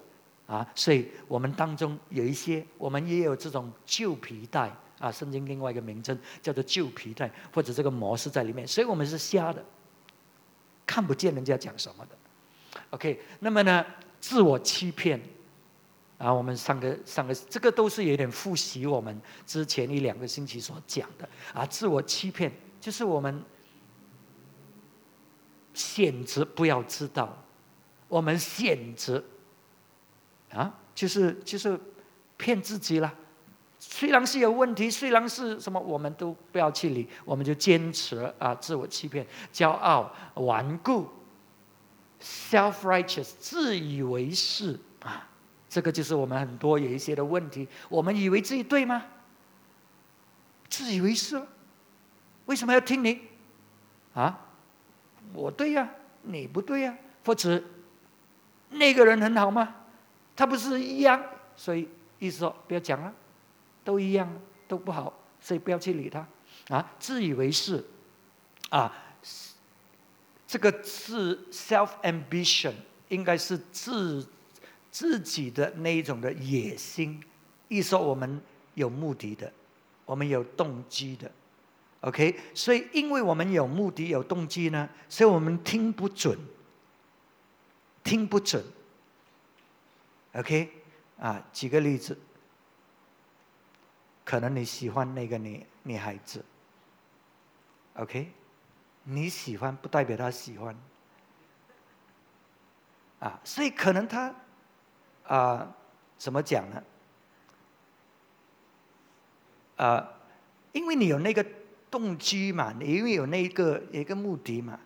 [0.46, 9.62] 的，啊，所以我们当中有一些，我们也有这种旧皮带啊，圣经另外一个名称叫做旧皮带，或者这个模式在里面，所以我们是瞎的，
[10.86, 12.16] 看不见人家讲什么的。
[12.90, 13.84] OK，那么呢，
[14.18, 15.20] 自我欺骗，
[16.18, 23.42] 啊，我们上个上个这个都是有点复习我们之前一两个星期所讲的啊，自我欺骗就是我们
[25.74, 27.36] 选择不要知道。
[28.08, 29.22] 我们选择
[30.52, 31.78] 啊，就是就是
[32.36, 33.12] 骗自己了。
[33.80, 41.08] 虽然是有问题，虽然是什么，我们都不要去理，我们就坚持啊，自我欺骗、骄傲、顽固、
[42.22, 45.28] self-righteous、自以为是啊，
[45.76, 47.68] 这个就是我们很多有一些的问题。
[47.90, 49.04] 我们以为自己对吗？
[50.70, 51.38] 自以为是，
[52.46, 53.20] 为什么要听你？
[54.14, 54.40] 啊，
[55.34, 55.86] 我对呀，
[56.22, 57.62] 你不对呀，或者。
[58.70, 59.74] 那个人很好吗？
[60.34, 61.22] 他不是一样，
[61.54, 61.86] 所以
[62.20, 63.12] 意思说不要讲了，
[63.84, 64.26] 都一样，
[64.66, 65.12] 都不好，
[65.42, 66.26] 所以不要去理他
[66.74, 66.90] 啊！
[66.98, 67.84] 自以为是
[68.70, 68.90] 啊，
[70.46, 72.72] 这个是 self ambition，
[73.08, 74.26] 应该是自
[74.96, 77.22] 自己的那一种的野心。
[77.68, 78.40] 意思说我们
[78.72, 79.52] 有目的的，
[80.06, 81.30] 我们有动机的
[82.00, 82.40] ，OK？
[82.54, 86.38] 所以因为我们有目的、有动机呢，所以我们听不准。
[88.02, 88.64] 听不准
[90.32, 90.70] ，OK，
[91.18, 92.16] 啊，举个例子，
[94.24, 96.42] 可能你喜欢那个女女孩子
[97.96, 98.30] ，OK，
[99.02, 100.74] 你喜欢不代表她喜欢，
[103.18, 104.32] 啊，所以可能他，
[105.28, 105.74] 啊，
[106.16, 106.82] 怎么讲呢？
[109.76, 110.08] 啊，
[110.72, 111.44] 因为你有那个
[111.90, 114.80] 动机嘛，你因为有那个一个目的嘛。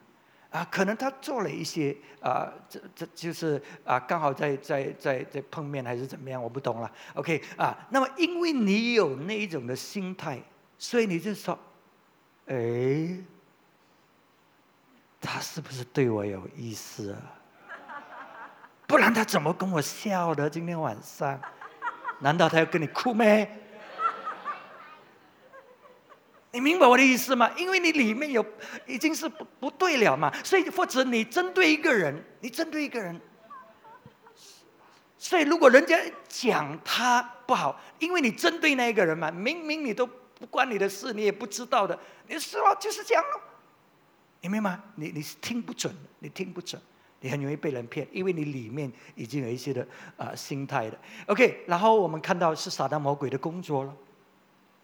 [0.51, 6.91] 啊，可能他做了一些啊，这这就是啊，刚好在在在在碰面还是怎么样，我不懂了。
[7.15, 10.43] OK 啊，那么因为你有那一种的心态，
[10.77, 11.57] 所以你就说，
[12.47, 13.17] 哎，
[15.21, 17.40] 他是不是对我有意思啊？
[18.91, 20.51] 不然他怎么跟我笑的？
[20.51, 21.41] 今天晚上，
[22.19, 23.49] 难道他要跟你哭咩？
[26.51, 27.49] 你明白我的意思吗？
[27.57, 28.45] 因为你里面有
[28.89, 33.21] 已经是不不对了嘛，所以或者你针对一个人，你针对一个人，
[35.17, 35.97] 所以如果人家
[36.29, 41.97] 讲他不好，因为你针对那一个人嘛，明明你都不关你的事，你也不知道的。
[42.27, 43.41] 你说就是这样了，
[44.41, 44.83] 明白吗？
[44.97, 46.83] 你你是听不准，你听不准，
[47.21, 50.99] 你很容易被人骗，因为你里面已经有一些的啊心态的。
[51.27, 53.97] OK，然后我们看到是撒旦魔鬼的工作了。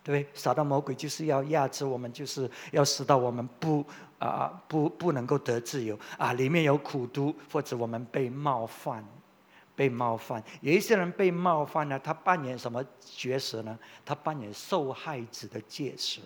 [0.05, 3.85] 对不对，撒旦魔鬼就是要压制我们，就是要使到我们不
[4.21, 6.33] 啊不不能够得自由啊！
[6.35, 9.05] 里面有苦毒，或者我们被冒犯，
[9.75, 10.41] 被冒犯。
[10.61, 13.77] 有一些人被冒犯呢，他扮演什么角色呢？
[14.05, 16.23] 他扮演受害者的角色，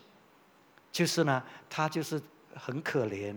[0.91, 2.21] 就是呢，他就是
[2.53, 3.33] 很可怜，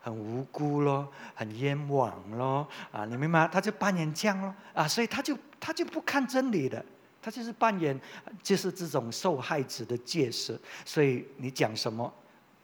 [0.00, 3.04] 很无辜咯，很冤枉咯啊！
[3.04, 3.48] 你明白？
[3.48, 4.86] 他就扮演这样咯啊！
[4.86, 6.84] 所以他就他就不看真理的。
[7.20, 8.00] 他就是扮演，
[8.42, 12.10] 就是这种受害者的角色，所以你讲什么，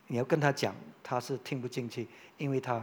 [0.07, 2.07] 你要跟他讲，他是听不进去，
[2.39, 2.83] 因为他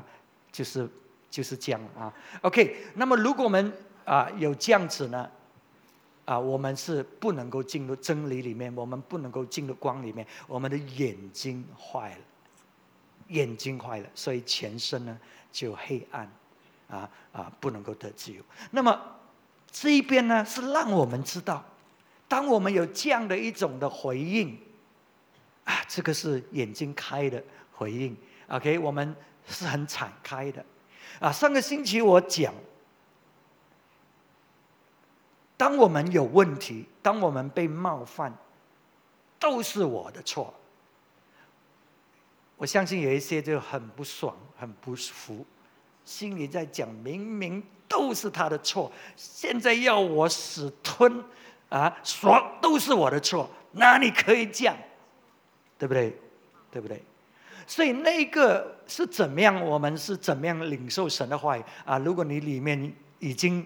[0.51, 0.87] 就是
[1.29, 2.13] 就是这样啊。
[2.41, 3.71] OK，那么如果我们
[4.03, 5.27] 啊有这样子呢，
[6.25, 12.21] 啊，我们是不能够进入真理里面，我们不能够进入光里面，我们的眼睛坏了，
[13.32, 15.20] 眼睛坏了，所以全身呢
[15.52, 16.32] 就黑暗，
[16.89, 18.44] 啊啊，不能够得自由。
[18.72, 19.00] 那么
[19.72, 21.63] 这一边呢是让我们知道。
[22.28, 24.58] 当我们有这样的一种的回应，
[25.65, 28.15] 啊，这个是眼睛开的回应
[28.48, 29.15] ，OK，我们
[29.48, 30.63] 是很敞开的，
[31.20, 32.54] 啊，上个星期我讲，
[35.58, 38.34] 当我们有问题，当我们被冒犯，
[39.38, 40.54] 都是我的错。
[42.62, 45.43] 我相信有一些就很不爽、很不服，
[46.06, 51.26] 心里在讲，明明都是他的错，现在要我死吞。
[51.69, 54.78] 啊，说都是我的错，哪里可以讲？
[55.80, 56.15] 对不对？
[56.69, 57.02] 对不对？
[57.65, 59.60] 所以那个是怎么样？
[59.65, 61.97] 我们是怎么样领受神的话语啊？
[61.97, 63.65] 如果你里面已经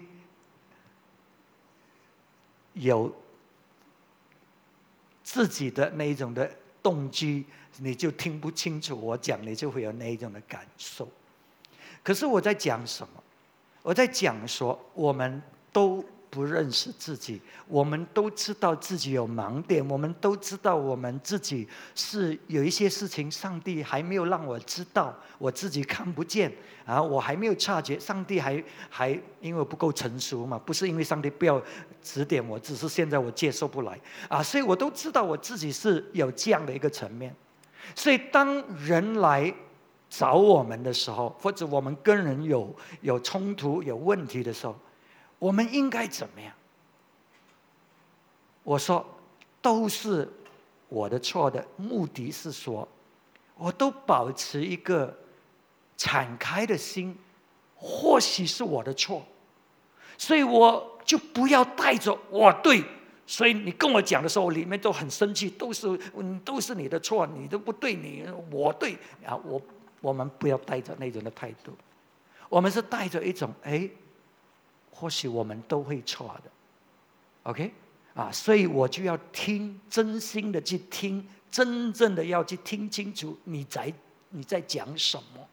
[2.72, 3.14] 有
[5.22, 6.50] 自己的那一种的
[6.86, 7.44] 动机，
[7.78, 11.08] 你就听不清楚我讲，你就会有那一种的感受。
[12.04, 13.20] 可是我在讲什么？
[13.82, 16.04] 我在讲说，我们都。
[16.36, 26.52] 不认识自己，我们都知道自己有盲点，我们都知道我们自己是有一些事情，上帝还没有让我知道，我自己看不见
[26.84, 31.58] 啊，我还没有察觉，上帝还还因为不够成熟嘛，不是因为上帝不要
[32.02, 37.34] 指点我，只是现在我接受不来啊，所以我都知道我自己是有这样的一个层面，
[37.94, 39.50] 所以当人来
[40.10, 44.76] 找我们的时候，或者我们跟人有有冲突、有问题的时候。
[45.46, 46.52] 我们应该怎么样？
[48.64, 49.06] 我说，
[49.62, 50.28] 都是
[50.88, 51.64] 我的错的。
[51.76, 52.88] 目的是说，
[53.56, 55.16] 我都保持一个
[55.96, 57.16] 敞开的心，
[57.76, 59.24] 或许是我的错，
[60.18, 62.84] 所以我就不要带着我对。
[63.24, 65.96] 所以你跟我讲的时候，里面都很生气，都是，
[66.44, 69.62] 都是你的错，你都不对，你我对啊，我
[70.00, 71.70] 我们不要带着那种的态度，
[72.48, 73.88] 我们是带着一种哎。
[74.98, 76.50] 或许我们都会错的
[77.42, 77.70] ，OK，
[78.14, 83.92] 啊，所以我就要听，真心的去听，真正的要去听清楚你在
[84.30, 85.46] 你在讲什么，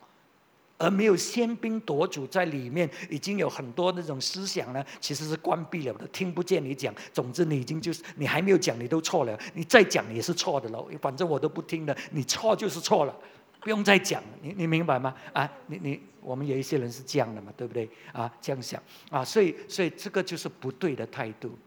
[0.77, 6.95] 而没有喧宾夺主在里面，已经有很多那种思想呢，其实是关闭了的，听不见你讲。
[7.11, 10.85] 总之，你已经就是你还没有讲，你都错了，你再讲也是错的了。
[11.01, 13.13] 反正我都不听的，你错就是错了。
[13.63, 15.15] 不用再讲，你你明白吗？
[15.31, 17.89] 啊，你你我们有一些人是这样的嘛，对不对？
[18.11, 21.57] 啊，这样想啊，所以所以这个就是不对的态度。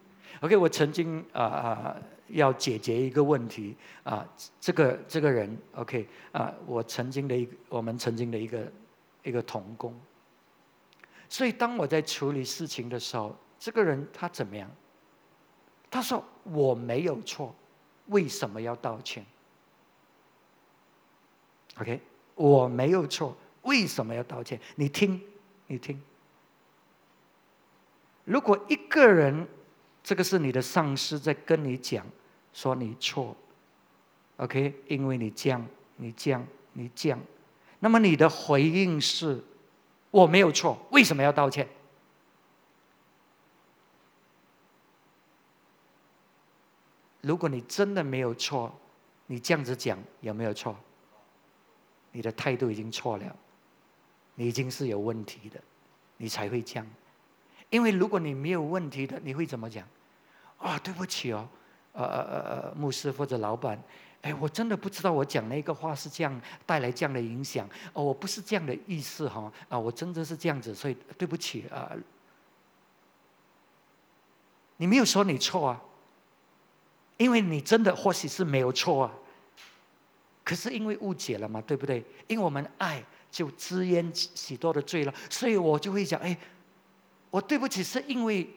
[0.40, 1.96] OK，我曾经啊啊
[2.28, 4.28] 要解决一个问题啊，
[4.60, 8.72] 这个这个人 OK 啊，我曾经的一个我们曾经的一个
[9.22, 9.98] 一个童工。
[11.28, 14.70] 所以当我在处理事情的时候，这个人他怎么样？
[15.90, 17.54] 他说我没有错，
[18.06, 19.24] 为什么要道歉
[21.80, 22.00] ？OK，
[22.34, 24.60] 我没有错，为什么要道歉？
[24.76, 25.20] 你听，
[25.66, 26.00] 你听。
[28.24, 29.46] 如果一个人，
[30.02, 32.04] 这个是你的上司在跟你讲，
[32.52, 33.36] 说你错
[34.38, 35.64] ，OK，因为你这样，
[35.96, 37.20] 你这样，你这样，
[37.78, 39.44] 那么你的回应是，
[40.10, 41.68] 我没有错，为什么要道歉？
[47.20, 48.72] 如果你真的没有错，
[49.26, 50.76] 你这样子讲有没有错？
[52.16, 53.36] 你的态度已经错了，
[54.36, 55.60] 你已经是有问题的，
[56.16, 56.86] 你才会这样。
[57.68, 59.86] 因为如果你没有问题的，你会怎么讲？
[60.56, 61.46] 啊，对不起哦，
[61.92, 63.78] 呃呃呃呃，牧师或者老板，
[64.22, 67.68] 哎，我真的不知道我讲那个话是这样带来这样的影响。
[67.92, 71.92] 哦，我不是这样的意思哈，啊，我真的是这样子，所以对不起啊。
[74.78, 75.82] 你没有说你错啊，
[77.18, 79.12] 因为你真的或许是没有错啊，
[80.46, 82.04] 可是因为误解了嘛，对不对？
[82.28, 86.38] 因为我们爱就滋淹许多的罪了，所以我就会讲，哎，
[87.30, 88.48] 我对不起，是因为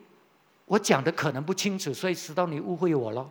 [0.66, 3.28] 我讲的可能不清楚，所以使到你误会我了，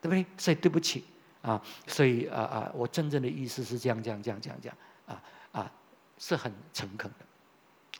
[0.00, 0.24] 对不对？
[0.38, 1.02] 所以对不起
[1.42, 5.72] 啊，所以啊啊，我真正的意思是这样这样这样这样这样啊啊，
[6.18, 7.26] 是很诚恳的。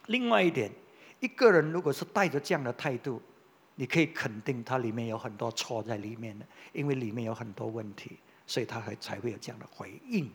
[0.06, 0.70] 另外一点，
[1.18, 3.20] 一个人如果是带着这样的态度，
[3.74, 8.16] 你可以肯定他里面有很多错在里面的，因为里面有很多问题。
[8.46, 10.30] 所以他还才会有这样的回应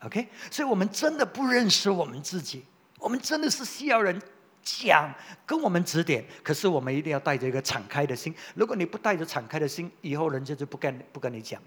[0.00, 0.26] ，OK？
[0.50, 2.64] 所以我们真的不认识我们自己，
[2.98, 4.20] 我们真的是需要人
[4.62, 5.12] 讲，
[5.44, 6.24] 跟我们指点。
[6.42, 8.34] 可是我们一定要带着一个敞开的心。
[8.54, 11.60] 如果你不带着敞开的心，以后人家就不跟不跟你讲，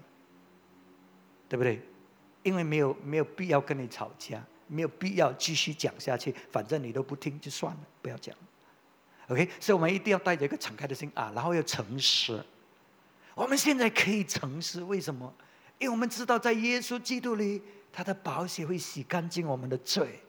[1.48, 1.80] 对不对？
[2.42, 8.34] 因为没有没有必要跟你吵架，没有必要继续讲下去，反正你都不听，就算了，不要讲。
[9.28, 9.48] OK？
[9.60, 12.42] 所以我们一定要带着一个敞开的心啊，然后要诚实。
[13.34, 15.32] 我们现在可以诚实，为什么？
[15.78, 17.62] 因为我们知道，在耶稣基督里，
[17.92, 20.20] 他的宝血会洗干净我们的罪。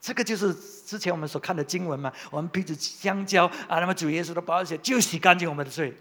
[0.00, 0.52] 这个就是
[0.84, 2.12] 之前我们所看的经文嘛。
[2.30, 5.96] 我们彼此相交啊，那么主耶稣的宝血就洗干净我们的罪。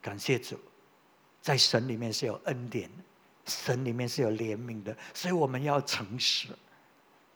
[0.00, 0.56] 感谢主，
[1.42, 2.88] 在神里面是有恩典，
[3.46, 6.48] 神里面是有怜悯的，所以我们要诚实，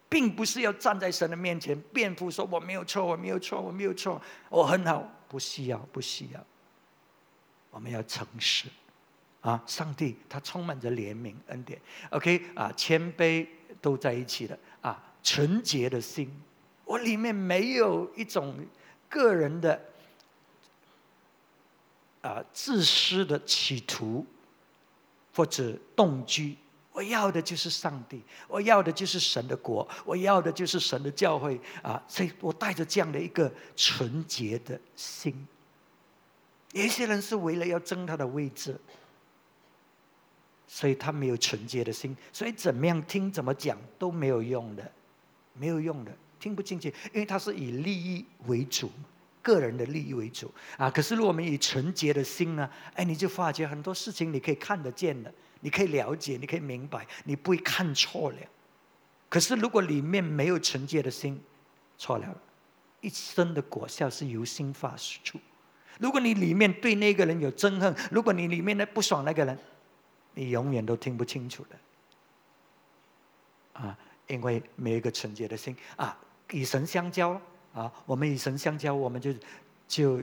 [0.09, 6.45] 并不是要站在神的面前辩护说我没有错，我没有错，我没有错，我很好，不需要，不需要。
[7.73, 8.69] 我们要诚实。
[9.41, 11.81] 啊，上帝他充满着怜悯恩典
[12.11, 13.47] ，OK 啊，谦卑
[13.81, 16.31] 都在一起的啊，纯洁的心，
[16.85, 18.55] 我里面没有一种
[19.09, 19.83] 个人的
[22.21, 24.27] 啊自私的企图
[25.35, 26.59] 或者动机，
[26.93, 35.49] 我要的就是上帝，我要的就是神的国，我要的就是神的教会啊，所以我带着这样的一个纯洁的心。
[36.73, 38.79] 有些人是为了要争他的位置。
[40.73, 44.93] 所以他没有纯洁的心，所以怎么样听怎么讲都没有用的，
[45.53, 48.89] 没有用的，听不进去，因为他是以利益为主，
[49.43, 50.89] 个人的利益为主啊。
[50.89, 58.37] 可是如果我们以纯洁的心呢，哎，你就发觉很多事情你可以看得见的，你可以了解，你可以明白，你不会看错了。
[59.29, 61.43] 可是如果里面没有纯洁的心，
[61.99, 62.43] 错了，
[63.01, 65.37] 一生的果效是由心发出。
[65.99, 69.59] 如果你里面对那个人有憎恨，如果你里面的不爽那个人。
[70.35, 71.77] 你永远都听不清楚的，
[73.81, 76.17] 啊，因为没有一个纯洁的心啊，
[76.51, 77.41] 与神相交
[77.75, 79.35] 啊，我们与神相交，我们就
[79.89, 80.21] 就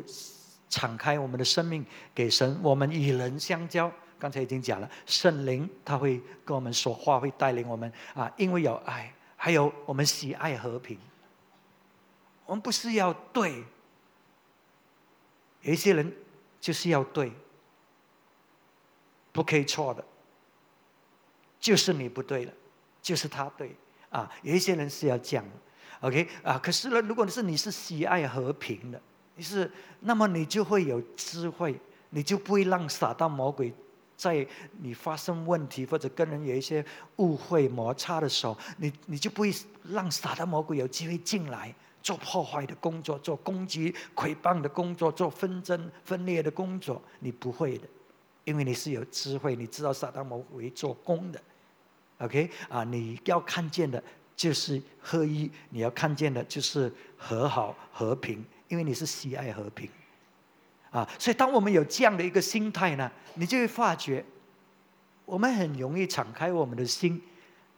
[0.69, 1.85] 敞开我们的生命
[2.15, 2.57] 给神。
[2.63, 10.97] 我们与人相交，刚才已经讲了，圣灵他会跟我们说话，会带领我们啊，因为有爱，还有我们喜爱和平。
[12.45, 13.63] 我们不是要对，
[15.61, 16.13] 有一些人
[16.61, 17.31] 就是要对。
[19.37, 20.03] 不可以错的，
[21.59, 22.51] 就是你不对了，
[23.03, 23.75] 就是他对
[24.09, 24.27] 啊。
[24.41, 25.45] 有一些人是要讲
[26.01, 26.57] ，OK 啊。
[26.57, 28.99] 可是呢，如果你是你是喜爱和平的，
[29.35, 31.79] 你是那么你就会有智慧，
[32.09, 33.71] 你就不会让撒旦魔鬼
[34.15, 34.43] 在
[34.81, 36.83] 你发生问题或者跟人有一些
[37.17, 41.71] 误会摩擦的时候，你你就不会让撒旦魔鬼有机会进来
[42.01, 47.87] 做破坏的工作，做攻击诽谤的工作，做纷争分裂的工作，你不会的。
[48.47, 51.41] 因为你是有智慧，你知道撒旦魔鬼做工的
[52.19, 52.81] ，OK 啊？
[52.85, 54.01] 你要看见的
[54.37, 59.89] 就是合一，你要看见的就是和好和平，因为你是喜爱和平
[60.91, 61.05] 啊。
[61.19, 64.23] 所以，当我们有这样的一个心态呢，你就会发觉，
[65.25, 67.21] 我们很容易敞开我们的心，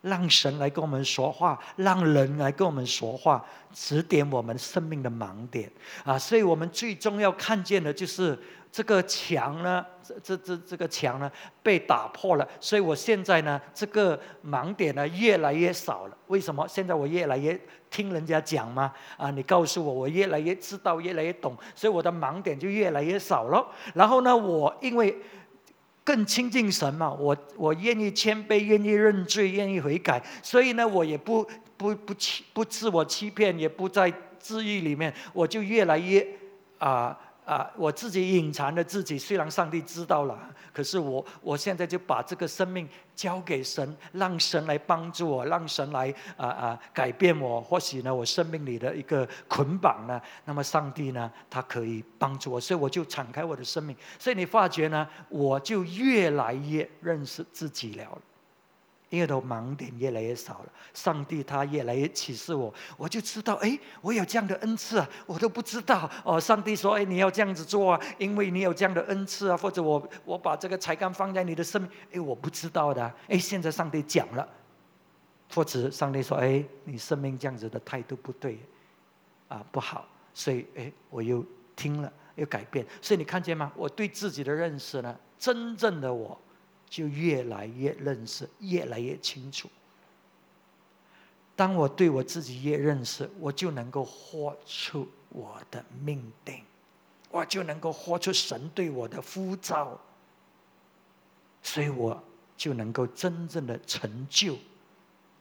[0.02, 3.44] 让神来跟我们说话，让人来跟我们说话，
[3.74, 5.72] 指点我们生命的盲点
[6.04, 6.18] 啊。
[6.18, 8.38] 所以我们最终要看见的就是。
[8.72, 11.32] 这个墙呢，这这这这个墙呢
[11.64, 16.16] 被打破了，所以我现在呢，这个盲点呢越来越少了。
[16.28, 16.68] 为什么？
[16.68, 18.94] 现在我越来越听人家讲吗？
[19.18, 23.68] 啊，你告诉我，我越来越知道，越来越懂，所以我的盲点就越来越少了。
[23.96, 25.18] 然后呢，我因为
[26.10, 31.48] 更亲近神嘛，我我愿意谦卑，愿意认罪，愿意悔改，所以呢，我也不
[31.78, 36.28] 不不欺不自我欺骗，也不在自愈里面，我就越来越
[36.80, 37.16] 啊。
[37.50, 40.38] 啊，我自己隐藏的自己，虽然上帝知道了，
[40.72, 47.60] 可是我我现在就把这个生命交给神，让神来帮助我，让神来啊啊改变我。
[47.60, 53.98] 或许呢，我生命里的一个捆绑呢，那么上帝呢，他可以帮助我，所以我就敞开我的生命。
[54.20, 58.16] 所以你发觉呢，我就越来越认识自己了。
[59.10, 66.40] 因为都盲点越来越少了，上帝他越来越启示我，我就知道，哎，我有这样的恩赐啊，我都不知道哦。
[66.40, 74.48] 上帝说，哎，你要这样子做啊，因为你有这样的恩赐啊，或者我我把这个才干放在你的生命，哎，我不知道的，哎，现在上帝讲了，
[75.56, 78.60] 或者上帝说，哎，你生命这样子的态度不对，
[79.48, 80.06] 啊，不好，
[80.36, 81.44] 所以，哎，我又
[81.76, 83.72] 听了，又改变，所以你看见吗？
[83.76, 86.40] 我对自己的认识呢，真正的我。
[86.90, 89.70] 就越来越认识，越来越清楚。
[91.56, 96.64] 当我对我自己越认识，我就能够活出我的命定，
[97.30, 100.00] 我就能够活出神对我的呼召，
[101.62, 102.22] 所以我
[102.58, 104.58] 就能够真正的成就，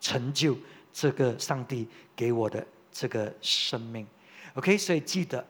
[0.00, 0.56] 成就
[0.92, 4.06] 这个上帝给我的这个生命。
[4.54, 5.46] OK，所以记得，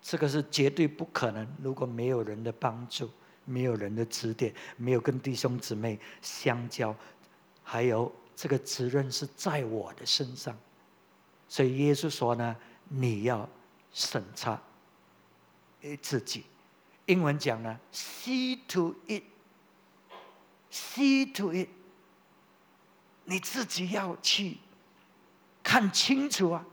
[0.00, 3.10] 这个是绝对不可能，如果没有人的帮助。
[3.48, 6.94] 没有人的指点，没有跟弟兄姊妹相交，
[7.64, 10.54] 还有这个责任是在我的身上，
[11.48, 12.54] 所以耶稣说呢，
[12.88, 13.48] 你要
[13.90, 14.60] 审查
[16.02, 16.44] 自己。
[17.06, 19.24] 英文讲呢，see to it，see
[21.32, 21.68] to it，
[23.24, 24.58] 你自己要去
[25.62, 26.66] 看清楚啊，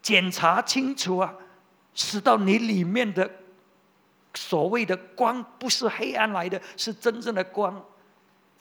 [0.00, 1.34] 检查清楚啊，
[1.94, 3.30] 使到你里面的。
[4.38, 7.84] 所谓的光不是黑暗来的，是真正的光，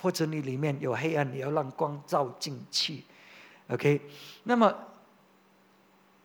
[0.02, 3.04] 或者你里面有黑暗，你要让光照进去。
[3.68, 4.02] OK，
[4.44, 4.76] 那么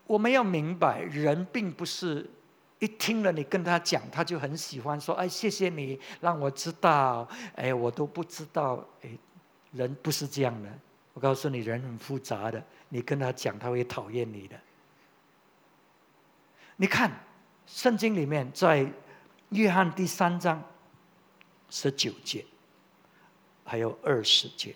[0.07, 2.29] 我们要明白，人并不是
[2.79, 8.83] 一听了你跟他讲，他就很喜欢说：“哎，谢谢你让我知道。”哎，我都不知道。
[9.03, 9.11] 哎，
[9.73, 10.69] 人不是这样的。
[11.13, 12.65] 我告诉你，人很复杂的。
[12.89, 14.59] 你跟他讲，他会讨厌你的。
[16.77, 17.13] 你看，
[17.67, 18.91] 圣经里面在。
[19.53, 20.63] 约翰第三章
[21.69, 22.43] 十九节，
[23.65, 24.75] 还有二十节。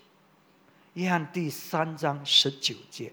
[0.93, 3.11] 约翰第三章十九节，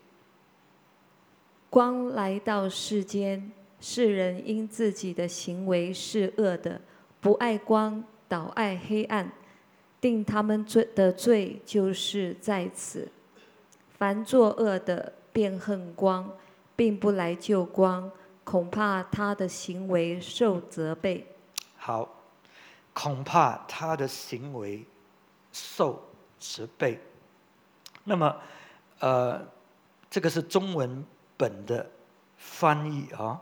[1.70, 3.50] 光来到世间，
[3.80, 6.82] 世人因自己的行为是恶的，
[7.22, 9.32] 不爱光，倒爱黑暗，
[10.02, 13.10] 定他们罪的罪就是在此。
[13.96, 16.30] 凡作恶的，便恨光，
[16.76, 18.10] 并不来救光，
[18.44, 21.26] 恐怕他的行为受责备。
[21.86, 22.08] 好，
[22.94, 24.86] 恐怕他的行为
[25.52, 26.02] 受
[26.40, 26.98] 责备。
[28.04, 28.34] 那么，
[29.00, 29.46] 呃，
[30.08, 31.04] 这个是中文
[31.36, 31.86] 本的
[32.38, 33.38] 翻译啊，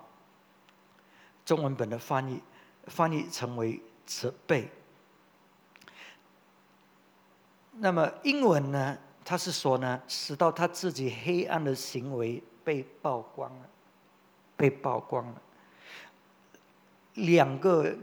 [1.45, 2.43] 中文本的翻译
[2.87, 4.69] 翻译成为责备。
[7.75, 8.99] 那么英文呢？
[9.25, 13.69] 他是说呢，使到他自己黑暗的行为被曝光了，
[14.57, 15.41] 被曝光了。
[17.15, 17.97] 两个。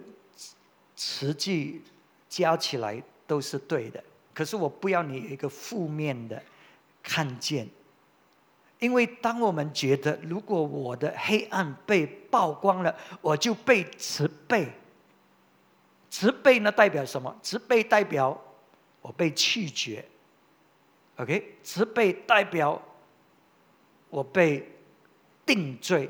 [1.00, 1.82] 词句
[2.28, 6.44] 加起来都是对的，可是我不要你一个负面的
[7.02, 7.66] 看见，
[8.80, 14.70] 因为当我们觉得如果我的黑暗被曝光了，我就被慈悲。
[16.10, 17.34] 慈悲呢代表什么？
[17.42, 18.38] 慈悲代表
[19.02, 20.04] 我被拒绝。
[21.16, 22.82] OK，慈悲代表
[24.10, 24.70] 我被
[25.46, 26.10] 定罪，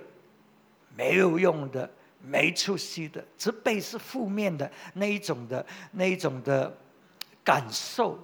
[0.97, 1.87] 没有用的。
[2.21, 6.75] 没出息的，责备是负面的那一种的那一种的
[7.43, 8.19] 感受。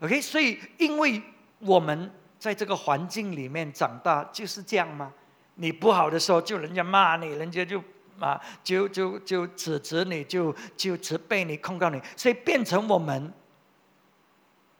[0.00, 1.22] OK，所以因为
[1.58, 5.12] 我们在这个环境里面长大就是这样吗？
[5.56, 7.82] 你不好的时候就人家骂你，人家就
[8.18, 13.32] 啊就就就指责你，就就责备你，控告你，所以变成我们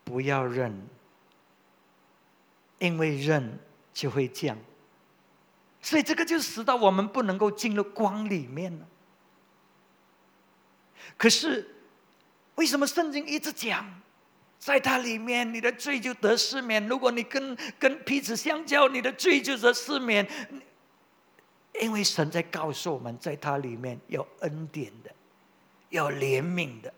[0.02, 0.86] 不要认，
[2.78, 3.58] 因为认
[3.92, 4.58] 就会降。
[5.84, 8.86] 所以这个就使到我们不能够进入光里面了。
[11.18, 11.76] 可是，
[12.54, 13.84] 为什么圣经一直讲，
[14.58, 16.88] 在它里面你的罪就得失免？
[16.88, 20.26] 如果你跟跟彼此相交，你的罪就得失免。
[21.82, 25.12] 因为神在告诉我们，在它里面有恩典的，
[25.90, 26.90] 有怜悯的，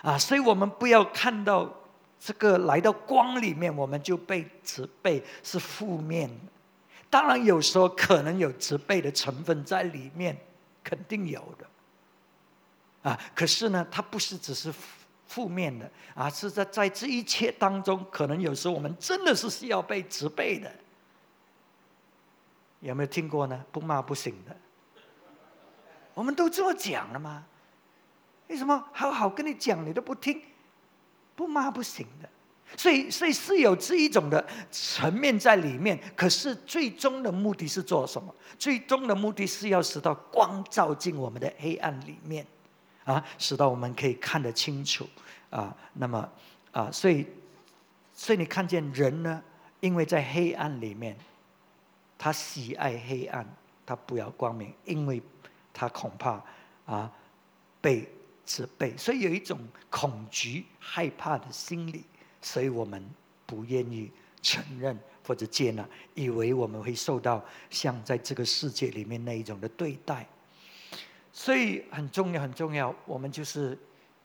[0.00, 1.70] 啊，所以我们不要看到
[2.18, 6.51] 这个来到光里面，我们就被责备是负面的。
[7.12, 10.34] 当然，有时候可能有责备的成分在里面，
[10.82, 13.10] 肯定有的。
[13.10, 14.72] 啊，可是呢，它不是只是
[15.26, 20.72] 负面的，而是在在这一切当中，可能有时候我们真的是需要被责备的。
[22.80, 23.62] 有没有听过呢？
[23.70, 24.56] 不骂不行的，
[26.14, 27.44] 我们都这么讲了吗？
[28.48, 30.40] 为什么好好跟你讲你都不听？
[31.36, 32.28] 不骂不行的。
[32.76, 35.98] 所以，所以是有这一种的层面在里面。
[36.16, 38.34] 可是，最终的目的是做什么？
[38.58, 42.46] 最终的目的是要使到光照进我们的黑暗里面，
[43.04, 45.08] 啊，使到我们可以看得清楚，
[45.50, 46.28] 啊，那么，
[46.70, 47.26] 啊，所以
[48.14, 49.42] 所以你看见人呢，
[49.80, 51.16] 因为在黑暗里面，
[52.18, 53.46] 他喜爱黑暗，
[53.84, 55.20] 他不要光明，因为
[55.72, 56.42] 他恐怕
[56.86, 57.10] 啊
[57.80, 58.08] 被
[58.44, 59.58] 责备，所以有一种
[59.90, 62.04] 恐惧、害怕的心理，
[62.42, 63.02] 所以我们
[63.46, 64.10] 不愿意
[64.42, 70.28] 承认或者接纳，以为我们会受到像在这个世界里面那一种的对待。
[71.32, 73.78] 所以很重要，很重要，我们就是。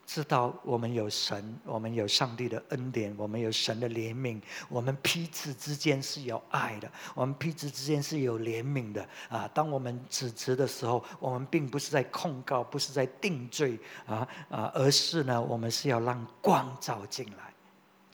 [0.10, 9.46] 知道我们有神，我们有上帝的恩典，我们有神的怜悯，我们彼此之间是有爱的，我们彼此之间是有怜悯的啊！
[9.54, 17.54] 当我们指责的时候，我们并不是在控告，不是在定罪啊啊，而是呢，我们是要让光照进来，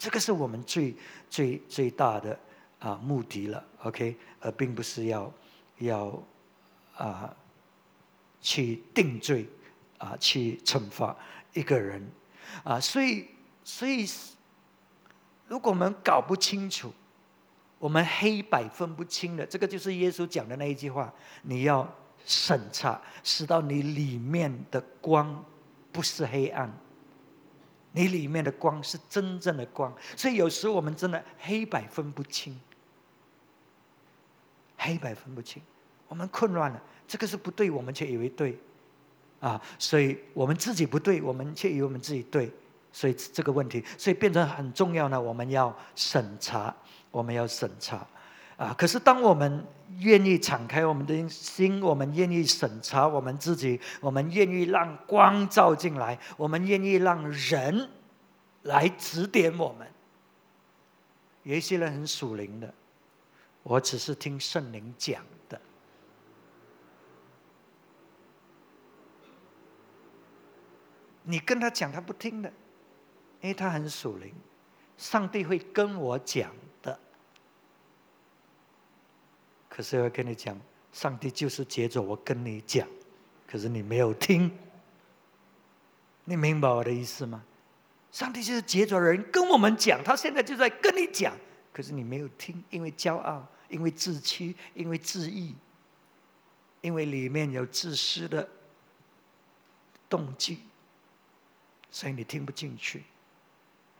[0.04, 0.94] 这个是我们最
[1.30, 2.38] 最最大的
[2.78, 3.64] 啊目的了。
[3.84, 5.32] OK，而并不是要
[5.78, 6.22] 要
[6.94, 7.34] 啊
[8.42, 9.48] 去定罪
[9.96, 11.16] 啊去惩罚。
[11.54, 12.04] 一个人，
[12.64, 13.28] 啊，所以，
[13.62, 14.04] 所以，
[15.46, 16.92] 如果我们搞不清楚，
[17.78, 21.88] 我们黑白分不清的，这个就是耶稣讲的那一句话：你要
[22.26, 25.44] 审查，使到你里面的光
[25.92, 26.68] 不是黑暗，
[27.96, 29.90] 你里面的光是真正的光。
[30.14, 32.60] 所以有时我们真的黑白分不清，
[34.76, 35.62] 黑白分不清，
[36.08, 38.58] 我们混乱了，这个是不对，我们却以为对。
[39.40, 42.50] 啊，所以我们自己不对，我们却以为我们自己对，
[42.90, 45.20] 所以这个问题，所以变成很重要呢。
[45.20, 46.74] 我们要审查，
[47.10, 48.06] 我们要审查，
[48.56, 48.74] 啊！
[48.76, 49.64] 可是当我们
[49.98, 57.90] 愿意敞开我们的心，我们愿意审查我们自己，我们愿意让光照进来，我们愿意让人
[58.62, 59.86] 来指点我们。
[61.42, 62.72] 有一些人很属灵的，
[63.62, 65.60] 我只是听圣灵讲的。
[71.22, 72.48] 你跟他讲，他不听的，
[73.40, 74.34] 因为他很属灵。
[74.96, 76.50] 上帝会跟我讲
[76.82, 76.98] 的，
[79.74, 80.56] 可是要跟你讲，
[80.92, 82.86] 上帝就是接着我跟你讲，
[83.44, 84.48] 可是你没有听。
[86.24, 87.44] 你明白我的意思吗？
[88.12, 91.36] 上帝就是接着人跟我们讲，他现在就在跟你讲，
[91.72, 95.56] 可是你没有听，因为骄傲，因为自欺，因为自义，
[96.80, 98.48] 因为里面有自私的
[100.08, 100.60] 动机。
[101.90, 103.02] 所以你听不进去，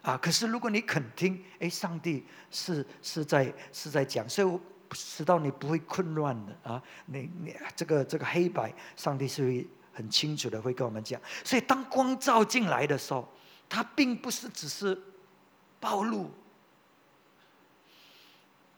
[0.03, 0.16] 啊！
[0.16, 4.61] 可是如果你肯听，哎，上帝是是在是在讲，所以我
[4.95, 6.83] 使到你不会混乱的啊！
[7.07, 11.21] 你你这个这个黑白，上帝是会很清楚的会跟我们讲。
[11.45, 13.29] 所以当光照进来的时候，
[13.69, 14.99] 它并不是只是
[15.81, 16.31] 暴露，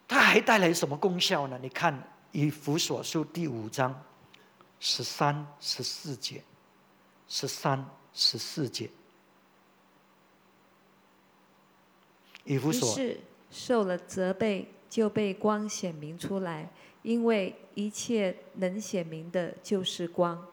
[0.08, 1.58] 它还带来什么功效呢？
[1.60, 2.02] 你看
[2.32, 4.02] 以弗所书第五章
[4.80, 6.42] 十三十四节，
[7.28, 8.90] 十三十四节。
[12.44, 16.68] 以弗所是受了责备，就被光显明出来，
[17.02, 20.46] 因为一切能显明的就是光。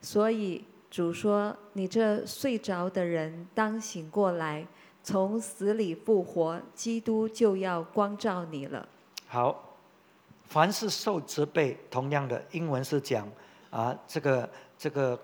[0.00, 4.66] 所以主说：“你这睡着的人，当醒过来，
[5.02, 8.88] 从死里复活，基督就要光照你了。”
[9.26, 9.76] 好，
[10.44, 13.28] 凡是受责备，同样的英文是讲
[13.70, 15.20] 啊，这个这个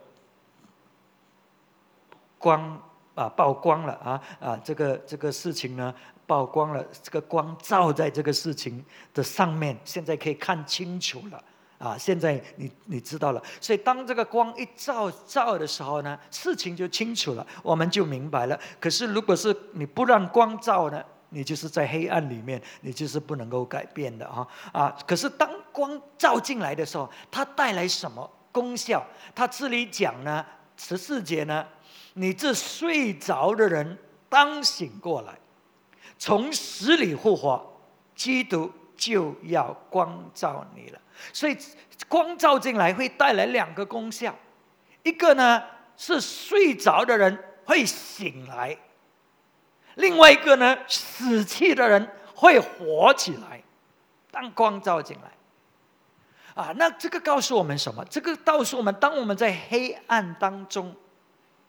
[2.39, 2.81] 光。
[3.17, 4.57] 啊，曝光了啊啊！
[4.65, 5.95] 这个这个事情呢，
[6.31, 11.43] 曝光了，这个光照在这个事情的上面，现在可以看清楚了
[11.77, 11.99] 啊！
[11.99, 18.57] 现在你你知道了，所以当这个光一照照的时候呢，事情就清楚了，我们就明白了。
[18.79, 24.97] 可是如果是你不让光照呢，你就是在黑暗里面，你就是不能够改变的啊啊！
[25.05, 29.05] 可是当光照进来的时候，它带来什么功效？
[29.35, 31.67] 它这里讲呢，十四节呢？
[32.15, 35.37] 你这睡着的人，当醒过来，
[36.21, 37.81] 从死里复活，
[38.15, 41.01] 基督就要光照你了。
[41.33, 41.57] 所以
[42.09, 44.37] 光照进来会带来两个功效，
[45.03, 45.63] 一个呢
[45.97, 48.77] 是睡着的人会醒来，
[49.95, 53.63] 另外一个呢死去的人会活起来。
[54.31, 58.05] 当光照进来，啊，那这个告诉我们什么？
[58.11, 60.95] 这个告诉我们，当我们在黑暗当中。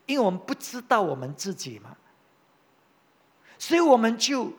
[0.07, 1.95] 因为我们不知道我们自己嘛，
[3.61, 4.51] 所以我们就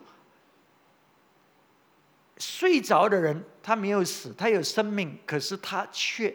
[2.37, 6.33] 睡着的人，他没有死，他有生命，可是他却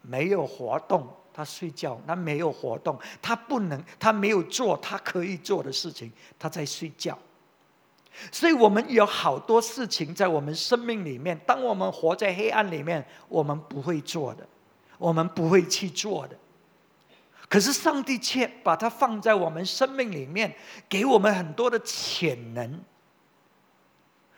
[0.00, 1.06] 没有活动。
[1.34, 7.18] 他睡觉，他没有活动，他不能，他没有做他可以做的事情，他在睡觉。
[8.32, 14.48] 所以我们有好多事情在我们生命里面，当我们活在黑暗里面，我们不会做的，
[14.96, 16.38] 我们不会去做的。
[17.48, 20.54] 可是上帝却把它放在我们生命里面，
[20.88, 22.80] 给我们很多的潜能。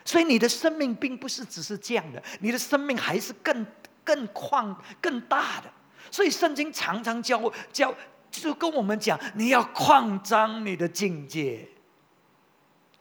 [0.04, 3.66] 所以你的生命并不是只是这样的，你的生命还是更
[4.04, 5.70] 更旷更大的。
[6.10, 7.92] 所以圣经常常教我教，
[8.30, 11.68] 就跟我们讲，你要扩张你的境界。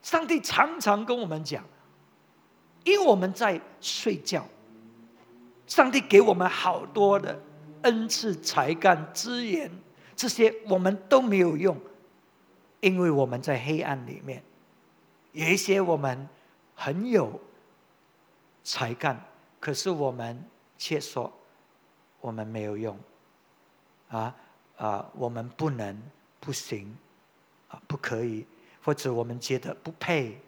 [0.02, 1.64] 上帝常常跟我们讲，
[2.84, 4.46] 因为我们在睡觉，
[5.66, 7.40] 上帝给我们好多的
[7.82, 9.70] 恩赐、才干、资源，
[10.16, 11.78] 这些我们都没有用，
[12.80, 14.42] 因为我们在黑暗里面，
[15.32, 16.28] 有一些我们。
[16.78, 17.40] 很有
[18.62, 19.18] 才干，
[19.58, 20.44] 可是我们
[20.76, 21.32] 却说
[22.20, 22.94] 我们没有用，
[24.10, 24.36] 啊
[24.76, 25.98] 啊，我们不能
[26.38, 26.94] 不行，
[27.68, 28.44] 啊不可以，
[28.82, 30.38] 或者我们觉得不配，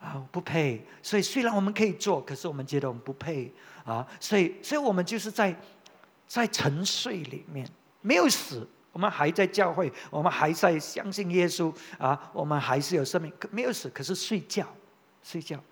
[0.00, 3.52] 啊不配，所以虽然我们可以做，可是我们觉得我们不配，
[3.84, 5.54] 啊，所以所以我们就是在
[6.26, 7.64] 在沉睡里面，
[8.00, 14.66] 没有死，我们还在教会，我们还在相信耶稣，啊，我们还是有生命，可没有死，可是睡觉。
[15.22, 15.62] 睡觉，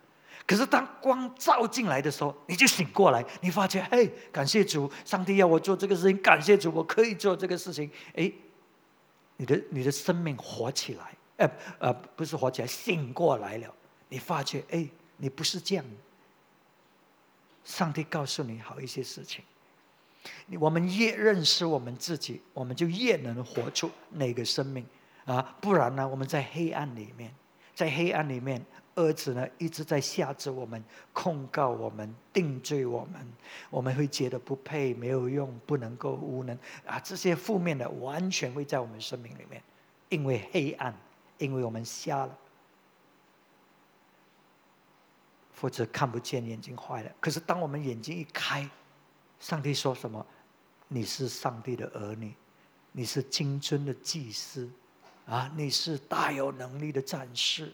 [0.46, 7.90] 可是当光照进来的时候，你就醒过来，你发觉，嘿，感谢主，上帝要我做这个事情，感谢主，我可以做这个事情。
[8.14, 8.30] 哎，
[9.38, 13.74] 你的你的生命活起来，呃呃，不是活起来，醒过来了。
[14.10, 15.84] 你发觉，哎，你不是这样。
[17.64, 19.42] 上帝告诉你好一些事情，
[20.60, 24.84] 我们越认识我们自己，我们就越能活出那个生命
[25.24, 25.56] 啊！
[25.60, 27.34] 不然呢，我们在黑暗里面，
[27.74, 28.64] 在黑暗里面。
[28.94, 33.32] 儿子呢，一直在吓着我们，控告我们，定罪我们，
[33.70, 36.98] 我们会觉得不配，没有用，不能够，无能啊！
[36.98, 39.62] 这些负面的完全会在我们生命里面，
[40.08, 40.92] 因为黑暗，
[41.38, 42.38] 因为我们瞎了，
[45.60, 47.12] 或者看不见，眼睛坏了。
[47.20, 48.68] 可是当我们眼睛一开，
[49.40, 50.24] 上帝说什么？
[50.88, 52.34] 你是上帝的儿女，
[52.92, 54.70] 你是金尊的祭司，
[55.26, 57.72] 啊，你是大有能力的战士。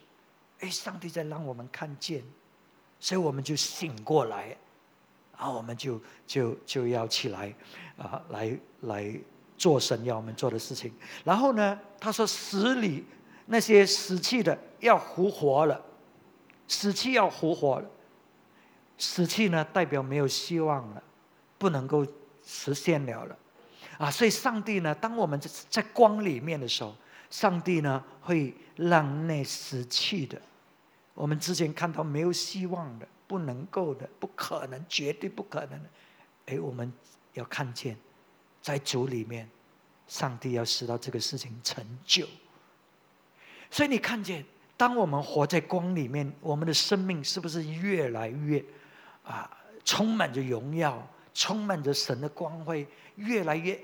[0.60, 2.24] 哎，上帝在让我们看见，
[2.98, 4.56] 所以我们就醒过来，
[5.36, 7.54] 然后我们就就就要起来，
[7.96, 9.20] 啊，来来
[9.56, 10.92] 做神要我们做的事情。
[11.24, 13.04] 然后呢，他说死里
[13.46, 15.80] 那些死去的要复活了，
[16.66, 17.88] 死去要复活了，
[18.98, 21.02] 死去呢代表没有希望了，
[21.58, 22.06] 不能够
[22.44, 23.38] 实现了了，
[23.98, 26.94] 啊，所以上帝呢，当我们在在光里面的时候。
[27.30, 30.40] 上帝呢，会让那死去的，
[31.14, 35.90] 我们之前看到没有希望的、不能够的、不可能、绝对不可能的，
[36.46, 36.92] 哎，我们
[37.32, 37.96] 要看见，
[38.62, 39.50] 在主里面，
[40.06, 42.24] 上帝要使到这个事情成就。
[43.68, 44.44] 所以你看见，
[44.76, 48.64] 当我们活在光里面，我们的生命是不是越来越
[49.24, 49.50] 啊，
[49.84, 51.04] 充满着荣耀，
[51.34, 53.78] 充满着神的光辉，越来越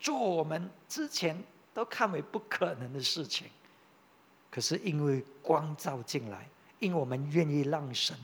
[0.00, 1.36] 做我们之前。
[1.76, 3.48] 都看为不可能的事情，
[4.50, 8.16] 可是因为光照进来，因为我们愿意让神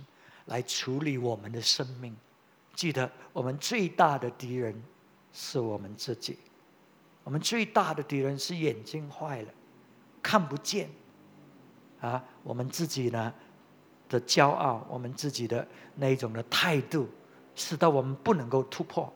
[0.46, 2.16] 来处理我们的生命。
[2.74, 4.74] 记得，我们最大的敌人
[5.34, 6.38] 是我们自己，
[7.24, 9.48] 我们最大的敌人是眼睛坏了，
[10.22, 10.88] 看不见。
[12.00, 13.34] 啊，我们自己呢
[14.08, 17.06] 的骄傲，我们自己的那一种的态度，
[17.54, 19.12] 使得我们不能够突破，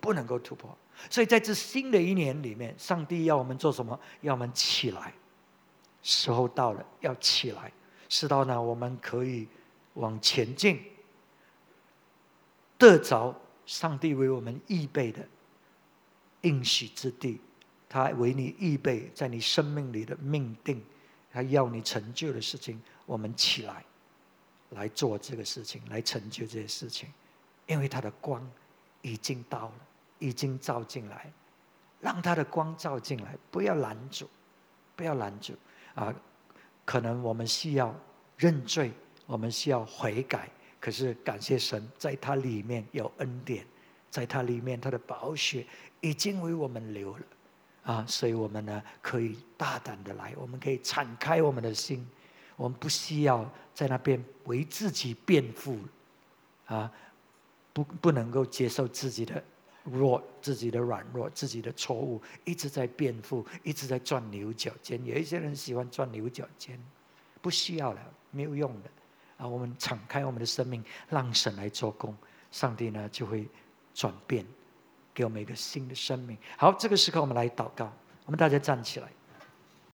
[0.00, 0.76] 不能够突破。
[1.08, 3.98] 所以在这新的一年里面，上帝要我们做什么？
[4.20, 5.14] 要我们起来，
[6.02, 7.72] 时候到了，要起来，
[8.08, 9.48] 知道呢，我们可以
[9.94, 10.80] 往前进，
[12.76, 15.26] 得着上帝为我们预备的
[16.42, 17.40] 应许之地，
[17.88, 20.82] 他为你预备在你生命里的命定，
[21.32, 23.84] 他要你成就的事情，我们起来
[24.70, 27.08] 来做这个事情，来成就这些事情，
[27.70, 28.46] 因为他的光
[29.00, 29.74] 已经到了。
[30.22, 31.32] 已经照进来，
[31.98, 34.28] 让他的光照进来，不要拦阻，
[34.94, 35.54] 不要拦阻
[35.94, 36.14] 啊！
[36.84, 37.94] 可能我们需要
[38.36, 38.92] 认罪，
[39.24, 40.50] 我们需要悔改。
[40.78, 43.64] 可是感谢神，在他里面有恩典，
[44.10, 45.66] 在他里面他的宝血
[46.02, 47.24] 已经为我们流了
[47.84, 48.04] 啊！
[48.06, 52.06] 所以我们呢可以大胆的来，我们可以敞开我们的心，
[52.56, 55.78] 我们不需要在那边为自己辩护
[56.66, 56.92] 啊！
[57.72, 59.42] 不不能够接受自己的。
[59.82, 65.02] 弱自己的软弱，自己的错误，一直在辩护，一直在钻牛角尖。
[65.06, 66.78] 有一些人喜欢钻牛角尖，
[67.40, 68.00] 不需要了，
[68.30, 68.90] 没有用的。
[69.38, 72.14] 啊，我们敞开我们的生命，让神来做工，
[72.52, 73.48] 上帝呢就会
[73.94, 74.44] 转变，
[75.14, 76.36] 给我们一个新的生命。
[76.58, 77.90] 好，这个时刻我们来祷告，
[78.26, 79.08] 我们大家站起来。